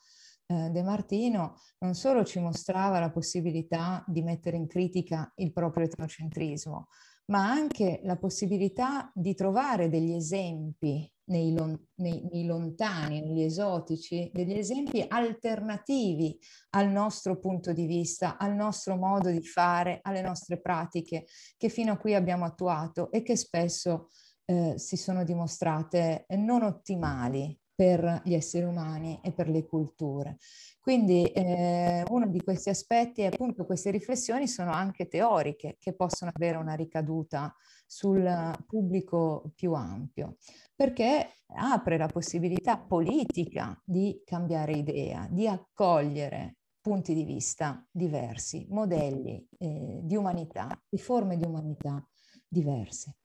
eh, 0.47 0.69
De 0.69 0.81
Martino 0.81 1.55
non 1.79 1.93
solo 1.93 2.23
ci 2.23 2.39
mostrava 2.39 2.99
la 2.99 3.11
possibilità 3.11 4.03
di 4.07 4.21
mettere 4.21 4.57
in 4.57 4.67
critica 4.67 5.31
il 5.35 5.51
proprio 5.51 5.85
etnocentrismo, 5.85 6.87
ma 7.25 7.49
anche 7.49 7.99
la 8.03 8.17
possibilità 8.17 9.11
di 9.13 9.35
trovare 9.35 9.89
degli 9.89 10.13
esempi 10.13 11.12
nei, 11.25 11.51
nei, 11.95 12.27
nei, 12.31 12.45
lontani, 12.45 13.21
negli 13.21 13.41
esotici, 13.41 14.29
degli 14.33 14.53
esempi 14.53 15.05
alternativi 15.07 16.37
al 16.71 16.89
nostro 16.89 17.39
punto 17.39 17.71
di 17.71 17.85
vista, 17.85 18.37
al 18.37 18.53
nostro 18.55 18.95
modo 18.95 19.29
di 19.29 19.43
fare, 19.43 19.99
alle 20.01 20.21
nostre 20.21 20.59
pratiche 20.59 21.25
che 21.57 21.69
fino 21.69 21.93
a 21.93 21.97
qui 21.97 22.13
abbiamo 22.13 22.45
attuato 22.45 23.11
e 23.11 23.23
che 23.23 23.35
spesso 23.35 24.09
eh, 24.45 24.73
si 24.77 24.97
sono 24.97 25.23
dimostrate 25.23 26.25
non 26.29 26.63
ottimali 26.63 27.57
per 27.75 28.21
gli 28.23 28.33
esseri 28.33 28.65
umani 28.65 29.19
e 29.23 29.31
per 29.31 29.49
le 29.49 29.65
culture. 29.65 30.37
Quindi 30.79 31.23
eh, 31.25 32.03
uno 32.09 32.27
di 32.27 32.41
questi 32.41 32.69
aspetti 32.69 33.21
è 33.21 33.27
appunto 33.27 33.65
queste 33.65 33.89
riflessioni 33.89 34.47
sono 34.47 34.71
anche 34.71 35.07
teoriche 35.07 35.77
che 35.79 35.93
possono 35.93 36.31
avere 36.33 36.57
una 36.57 36.73
ricaduta 36.73 37.55
sul 37.85 38.53
pubblico 38.67 39.51
più 39.55 39.73
ampio, 39.73 40.37
perché 40.75 41.43
apre 41.55 41.97
la 41.97 42.07
possibilità 42.07 42.77
politica 42.77 43.79
di 43.83 44.21
cambiare 44.25 44.73
idea, 44.73 45.27
di 45.29 45.47
accogliere 45.47 46.57
punti 46.81 47.13
di 47.13 47.23
vista 47.23 47.87
diversi, 47.89 48.65
modelli 48.69 49.47
eh, 49.57 50.01
di 50.03 50.15
umanità, 50.17 50.77
di 50.89 50.97
forme 50.97 51.37
di 51.37 51.45
umanità 51.45 52.05
diverse. 52.45 53.15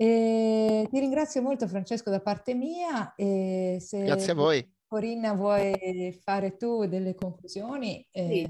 E 0.00 0.86
ti 0.88 1.00
ringrazio 1.00 1.42
molto 1.42 1.66
Francesco 1.66 2.08
da 2.08 2.20
parte 2.20 2.54
mia. 2.54 3.14
E 3.16 3.78
se 3.80 4.04
Grazie 4.04 4.30
a 4.30 4.34
voi. 4.36 4.76
Corinna 4.86 5.32
vuoi 5.32 6.16
fare 6.22 6.56
tu 6.56 6.86
delle 6.86 7.16
conclusioni? 7.16 8.06
Sì. 8.12 8.48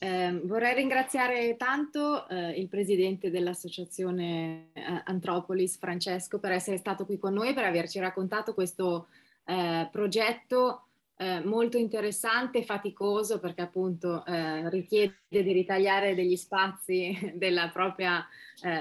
Eh, 0.00 0.40
vorrei 0.44 0.74
ringraziare 0.74 1.56
tanto 1.56 2.28
eh, 2.28 2.50
il 2.50 2.68
presidente 2.68 3.30
dell'associazione 3.30 4.70
eh, 4.72 5.02
Antropolis, 5.04 5.78
Francesco, 5.78 6.40
per 6.40 6.50
essere 6.50 6.78
stato 6.78 7.06
qui 7.06 7.16
con 7.16 7.32
noi, 7.32 7.54
per 7.54 7.64
averci 7.64 8.00
raccontato 8.00 8.52
questo 8.52 9.06
eh, 9.44 9.88
progetto 9.90 10.88
eh, 11.16 11.44
molto 11.44 11.78
interessante 11.78 12.58
e 12.58 12.64
faticoso 12.64 13.38
perché 13.38 13.62
appunto 13.62 14.24
eh, 14.26 14.68
richiede 14.68 15.14
di 15.28 15.52
ritagliare 15.52 16.14
degli 16.16 16.36
spazi 16.36 17.16
della 17.34 17.68
propria 17.68 18.26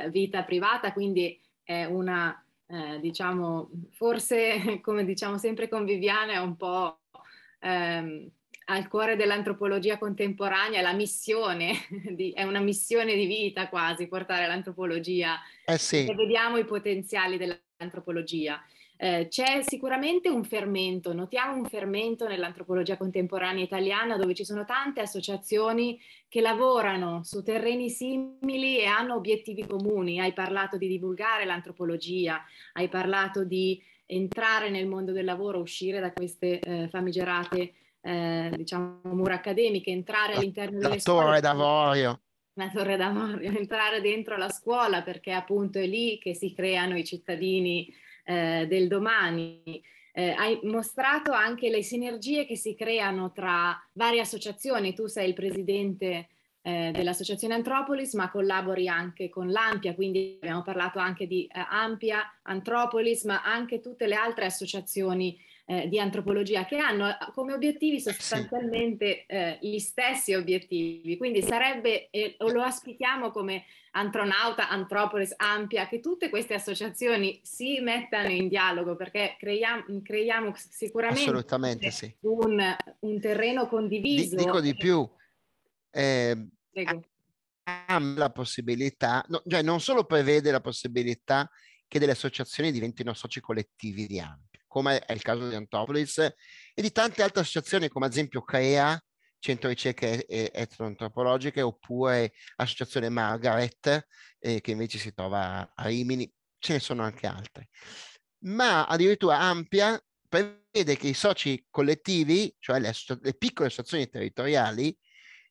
vita 0.09 0.43
privata, 0.43 0.91
quindi 0.91 1.39
è 1.67 1.83
una, 1.83 2.41
eh, 2.67 2.97
diciamo, 3.01 3.69
forse 3.91 4.79
come 4.79 5.03
diciamo 5.03 5.37
sempre 5.37 5.67
con 5.67 5.83
Viviana, 5.83 6.31
è 6.31 6.37
un 6.37 6.55
po' 6.55 7.01
ehm, 7.59 8.25
al 8.69 8.87
cuore 8.87 9.17
dell'antropologia 9.17 9.97
contemporanea, 9.97 10.81
la 10.81 10.93
missione, 10.93 11.73
di, 12.15 12.31
è 12.31 12.43
una 12.43 12.61
missione 12.61 13.15
di 13.15 13.25
vita 13.25 13.67
quasi 13.67 14.07
portare 14.07 14.47
l'antropologia. 14.47 15.37
Eh 15.65 15.77
sì. 15.77 16.05
E 16.07 16.15
vediamo 16.15 16.55
i 16.55 16.63
potenziali 16.63 17.37
dell'antropologia. 17.37 18.63
Eh, 18.99 19.27
c'è 19.29 19.61
sicuramente 19.61 20.27
un 20.27 20.43
fermento, 20.43 21.13
notiamo 21.13 21.55
un 21.55 21.65
fermento 21.65 22.27
nell'antropologia 22.27 22.97
contemporanea 22.97 23.63
italiana 23.63 24.17
dove 24.17 24.33
ci 24.33 24.43
sono 24.43 24.65
tante 24.65 25.01
associazioni 25.01 25.99
che 26.27 26.41
lavorano 26.41 27.23
su 27.23 27.43
terreni 27.43 27.91
simili 27.91 28.79
e 28.79 28.85
hanno 28.85 29.13
obiettivi 29.13 29.67
comuni. 29.67 30.19
Hai 30.19 30.33
parlato 30.33 30.77
di 30.77 30.87
divulgare 30.87 31.45
l'antropologia, 31.45 32.43
hai 32.73 32.89
parlato 32.89 33.43
di 33.43 33.79
entrare 34.07 34.71
nel 34.71 34.87
mondo 34.87 35.11
del 35.11 35.25
lavoro, 35.25 35.59
uscire 35.59 35.99
da 35.99 36.11
queste 36.11 36.59
eh, 36.59 36.87
famigerate 36.89 37.73
eh, 38.01 38.51
diciamo 38.55 39.01
mura 39.03 39.35
accademiche, 39.35 39.91
entrare 39.91 40.33
all'interno 40.33 40.79
delle 40.79 40.99
scuole. 40.99 41.39
d'avorio. 41.39 42.21
una 42.53 42.71
torre 42.71 42.97
d'avorio, 42.97 43.51
entrare 43.55 44.01
dentro 44.01 44.37
la 44.37 44.49
scuola 44.49 45.03
perché 45.03 45.33
appunto 45.33 45.77
è 45.77 45.85
lì 45.85 46.17
che 46.17 46.33
si 46.33 46.51
creano 46.53 46.97
i 46.97 47.05
cittadini 47.05 47.93
eh, 48.27 48.65
del 48.67 48.87
domani. 48.87 49.81
Eh, 50.11 50.31
hai 50.31 50.59
mostrato 50.63 51.31
anche 51.31 51.69
le 51.69 51.81
sinergie 51.81 52.45
che 52.45 52.57
si 52.57 52.75
creano 52.75 53.31
tra 53.31 53.79
varie 53.93 54.19
associazioni. 54.19 54.93
Tu 54.93 55.07
sei 55.07 55.29
il 55.29 55.33
presidente 55.33 56.27
eh, 56.61 56.91
dell'associazione 56.93 57.53
Antropolis, 57.53 58.13
ma 58.15 58.29
collabori 58.29 58.89
anche 58.89 59.29
con 59.29 59.49
l'Ampia, 59.49 59.95
quindi 59.95 60.37
abbiamo 60.41 60.63
parlato 60.63 60.99
anche 60.99 61.25
di 61.25 61.45
eh, 61.45 61.65
Ampia, 61.69 62.21
Antropolis, 62.43 63.23
ma 63.23 63.43
anche 63.43 63.79
tutte 63.79 64.07
le 64.07 64.15
altre 64.15 64.45
associazioni 64.45 65.37
eh, 65.69 65.89
di 65.89 65.99
antropologia 65.99 66.65
che 66.65 66.77
hanno 66.77 67.09
eh, 67.09 67.17
come 67.33 67.51
obiettivi 67.53 67.99
sostanzialmente 67.99 69.25
eh, 69.25 69.57
gli 69.61 69.79
stessi 69.79 70.33
obiettivi. 70.33 71.17
Quindi 71.17 71.41
sarebbe, 71.41 72.09
e 72.09 72.37
lo 72.39 72.61
auspichiamo 72.61 73.31
come 73.31 73.65
Antronauta, 73.91 74.69
Antropolis, 74.69 75.33
Ampia, 75.35 75.87
che 75.87 75.99
tutte 75.99 76.29
queste 76.29 76.53
associazioni 76.53 77.41
si 77.43 77.79
mettano 77.81 78.29
in 78.29 78.47
dialogo 78.47 78.95
perché 78.95 79.35
creiamo, 79.37 79.83
creiamo 80.03 80.53
sicuramente 80.55 81.91
sì. 81.91 82.15
un, 82.21 82.75
un, 82.99 83.19
terreno 83.19 83.67
condiviso. 83.67 84.37
Dico 84.37 84.61
di 84.61 84.73
più, 84.73 85.05
eh, 85.91 86.47
la 88.15 88.29
possibilità, 88.29 89.25
no, 89.27 89.41
cioè 89.45 89.61
non 89.61 89.81
solo 89.81 90.05
prevede 90.05 90.49
la 90.51 90.61
possibilità 90.61 91.49
che 91.87 91.99
delle 91.99 92.13
associazioni 92.13 92.71
diventino 92.71 93.13
soci 93.13 93.41
collettivi 93.41 94.07
di 94.07 94.19
Ampia, 94.19 94.56
come 94.67 94.99
è 94.99 95.13
il 95.13 95.21
caso 95.21 95.47
di 95.47 95.55
Antopolis 95.55 96.17
e 96.17 96.35
di 96.81 96.91
tante 96.91 97.23
altre 97.23 97.41
associazioni 97.41 97.87
come 97.87 98.05
ad 98.05 98.11
esempio 98.11 98.41
CREA, 98.41 99.01
Centro 99.39 99.69
Ricerche 99.69 100.25
Etnoantropologiche, 100.25 101.61
oppure 101.61 102.33
Associazione 102.57 103.09
Margaret, 103.09 104.07
eh, 104.39 104.61
che 104.61 104.71
invece 104.71 104.97
si 104.97 105.13
trova 105.13 105.71
a 105.73 105.87
Rimini, 105.87 106.31
ce 106.59 106.73
ne 106.73 106.79
sono 106.79 107.03
anche 107.03 107.27
altre. 107.27 107.69
Ma 108.39 108.85
addirittura 108.85 109.39
Ampia 109.39 109.99
prevede 110.27 110.97
che 110.97 111.07
i 111.07 111.13
soci 111.13 111.65
collettivi, 111.69 112.53
cioè 112.59 112.79
le, 112.79 112.93
le 113.21 113.33
piccole 113.35 113.67
associazioni 113.67 114.09
territoriali, 114.09 114.95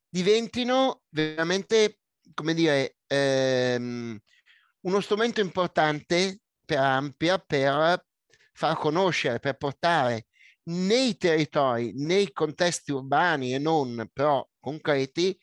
diventino 0.09 1.03
veramente, 1.09 2.01
come 2.35 2.55
dire, 2.55 2.97
ehm, 3.07 4.19
uno 4.81 5.01
strumento 5.01 5.41
importante 5.41 6.41
per 6.65 6.79
Ampia 6.79 7.39
per 7.39 8.06
far 8.57 8.77
conoscere, 8.79 9.39
per 9.39 9.59
portare 9.59 10.29
nei 10.71 11.17
territori, 11.19 11.93
nei 11.95 12.33
contesti 12.33 12.91
urbani 12.91 13.55
e 13.55 13.59
non 13.59 14.09
però 14.13 14.45
concreti, 14.59 15.39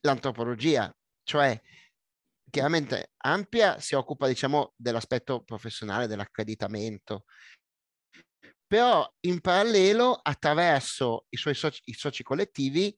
l'antropologia, 0.00 0.92
cioè 1.22 1.58
chiaramente 2.50 3.12
ampia 3.18 3.78
si 3.78 3.94
occupa 3.94 4.26
diciamo 4.26 4.74
dell'aspetto 4.76 5.44
professionale, 5.44 6.08
dell'accreditamento, 6.08 7.24
però 8.66 9.08
in 9.20 9.40
parallelo 9.40 10.18
attraverso 10.20 11.26
i 11.28 11.36
suoi 11.36 11.54
soci, 11.54 11.80
i 11.84 11.94
soci 11.94 12.24
collettivi 12.24 12.94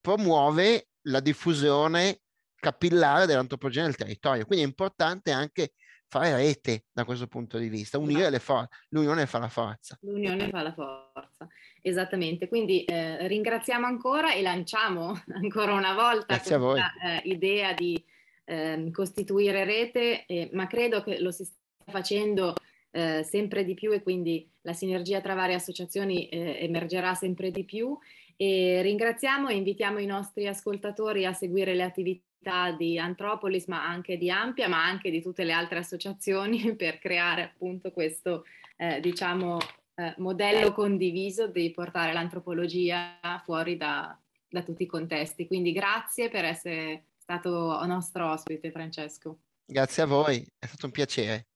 promuove 0.00 0.90
la 1.08 1.18
diffusione 1.18 2.20
capillare 2.54 3.26
dell'antropologia 3.26 3.82
nel 3.82 3.96
territorio, 3.96 4.46
quindi 4.46 4.64
è 4.64 4.68
importante 4.68 5.32
anche 5.32 5.72
fare 6.18 6.34
rete 6.34 6.84
da 6.92 7.04
questo 7.04 7.26
punto 7.26 7.58
di 7.58 7.68
vista, 7.68 7.98
unire 7.98 8.30
le 8.30 8.38
forze, 8.38 8.70
l'unione 8.88 9.26
fa 9.26 9.38
la 9.38 9.48
forza. 9.48 9.98
L'unione 10.00 10.48
fa 10.48 10.62
la 10.62 10.72
forza, 10.72 11.46
esattamente. 11.82 12.48
Quindi 12.48 12.84
eh, 12.84 13.28
ringraziamo 13.28 13.84
ancora 13.84 14.32
e 14.32 14.40
lanciamo 14.40 15.20
ancora 15.34 15.74
una 15.74 15.94
volta 15.94 16.38
questa 16.38 16.92
eh, 17.04 17.28
idea 17.28 17.74
di 17.74 18.02
eh, 18.44 18.88
costituire 18.92 19.64
rete, 19.64 20.24
ma 20.52 20.66
credo 20.66 21.02
che 21.02 21.20
lo 21.20 21.30
si 21.30 21.44
stia 21.44 21.64
facendo 21.92 22.54
eh, 22.92 23.22
sempre 23.22 23.64
di 23.64 23.74
più 23.74 23.92
e 23.92 24.02
quindi 24.02 24.50
la 24.62 24.72
sinergia 24.72 25.20
tra 25.20 25.34
varie 25.34 25.54
associazioni 25.54 26.28
eh, 26.28 26.58
emergerà 26.60 27.14
sempre 27.14 27.50
di 27.50 27.64
più. 27.64 27.96
E 28.38 28.80
ringraziamo 28.82 29.48
e 29.48 29.56
invitiamo 29.56 29.98
i 29.98 30.06
nostri 30.06 30.46
ascoltatori 30.46 31.24
a 31.24 31.32
seguire 31.32 31.74
le 31.74 31.82
attività 32.46 32.70
di 32.72 32.98
Antropolis, 32.98 33.66
ma 33.66 33.86
anche 33.86 34.16
di 34.16 34.30
Ampia, 34.30 34.68
ma 34.68 34.84
anche 34.84 35.10
di 35.10 35.20
tutte 35.20 35.44
le 35.44 35.52
altre 35.52 35.78
associazioni 35.78 36.74
per 36.76 36.98
creare 36.98 37.42
appunto 37.42 37.90
questo, 37.90 38.44
eh, 38.76 39.00
diciamo, 39.00 39.58
eh, 39.94 40.14
modello 40.18 40.72
condiviso 40.72 41.48
di 41.48 41.70
portare 41.70 42.12
l'antropologia 42.12 43.18
fuori 43.44 43.76
da, 43.76 44.16
da 44.48 44.62
tutti 44.62 44.84
i 44.84 44.86
contesti. 44.86 45.46
Quindi 45.46 45.72
grazie 45.72 46.28
per 46.28 46.44
essere 46.44 47.04
stato 47.18 47.84
nostro 47.86 48.30
ospite, 48.30 48.70
Francesco. 48.70 49.38
Grazie 49.64 50.04
a 50.04 50.06
voi, 50.06 50.46
è 50.58 50.66
stato 50.66 50.86
un 50.86 50.92
piacere. 50.92 51.46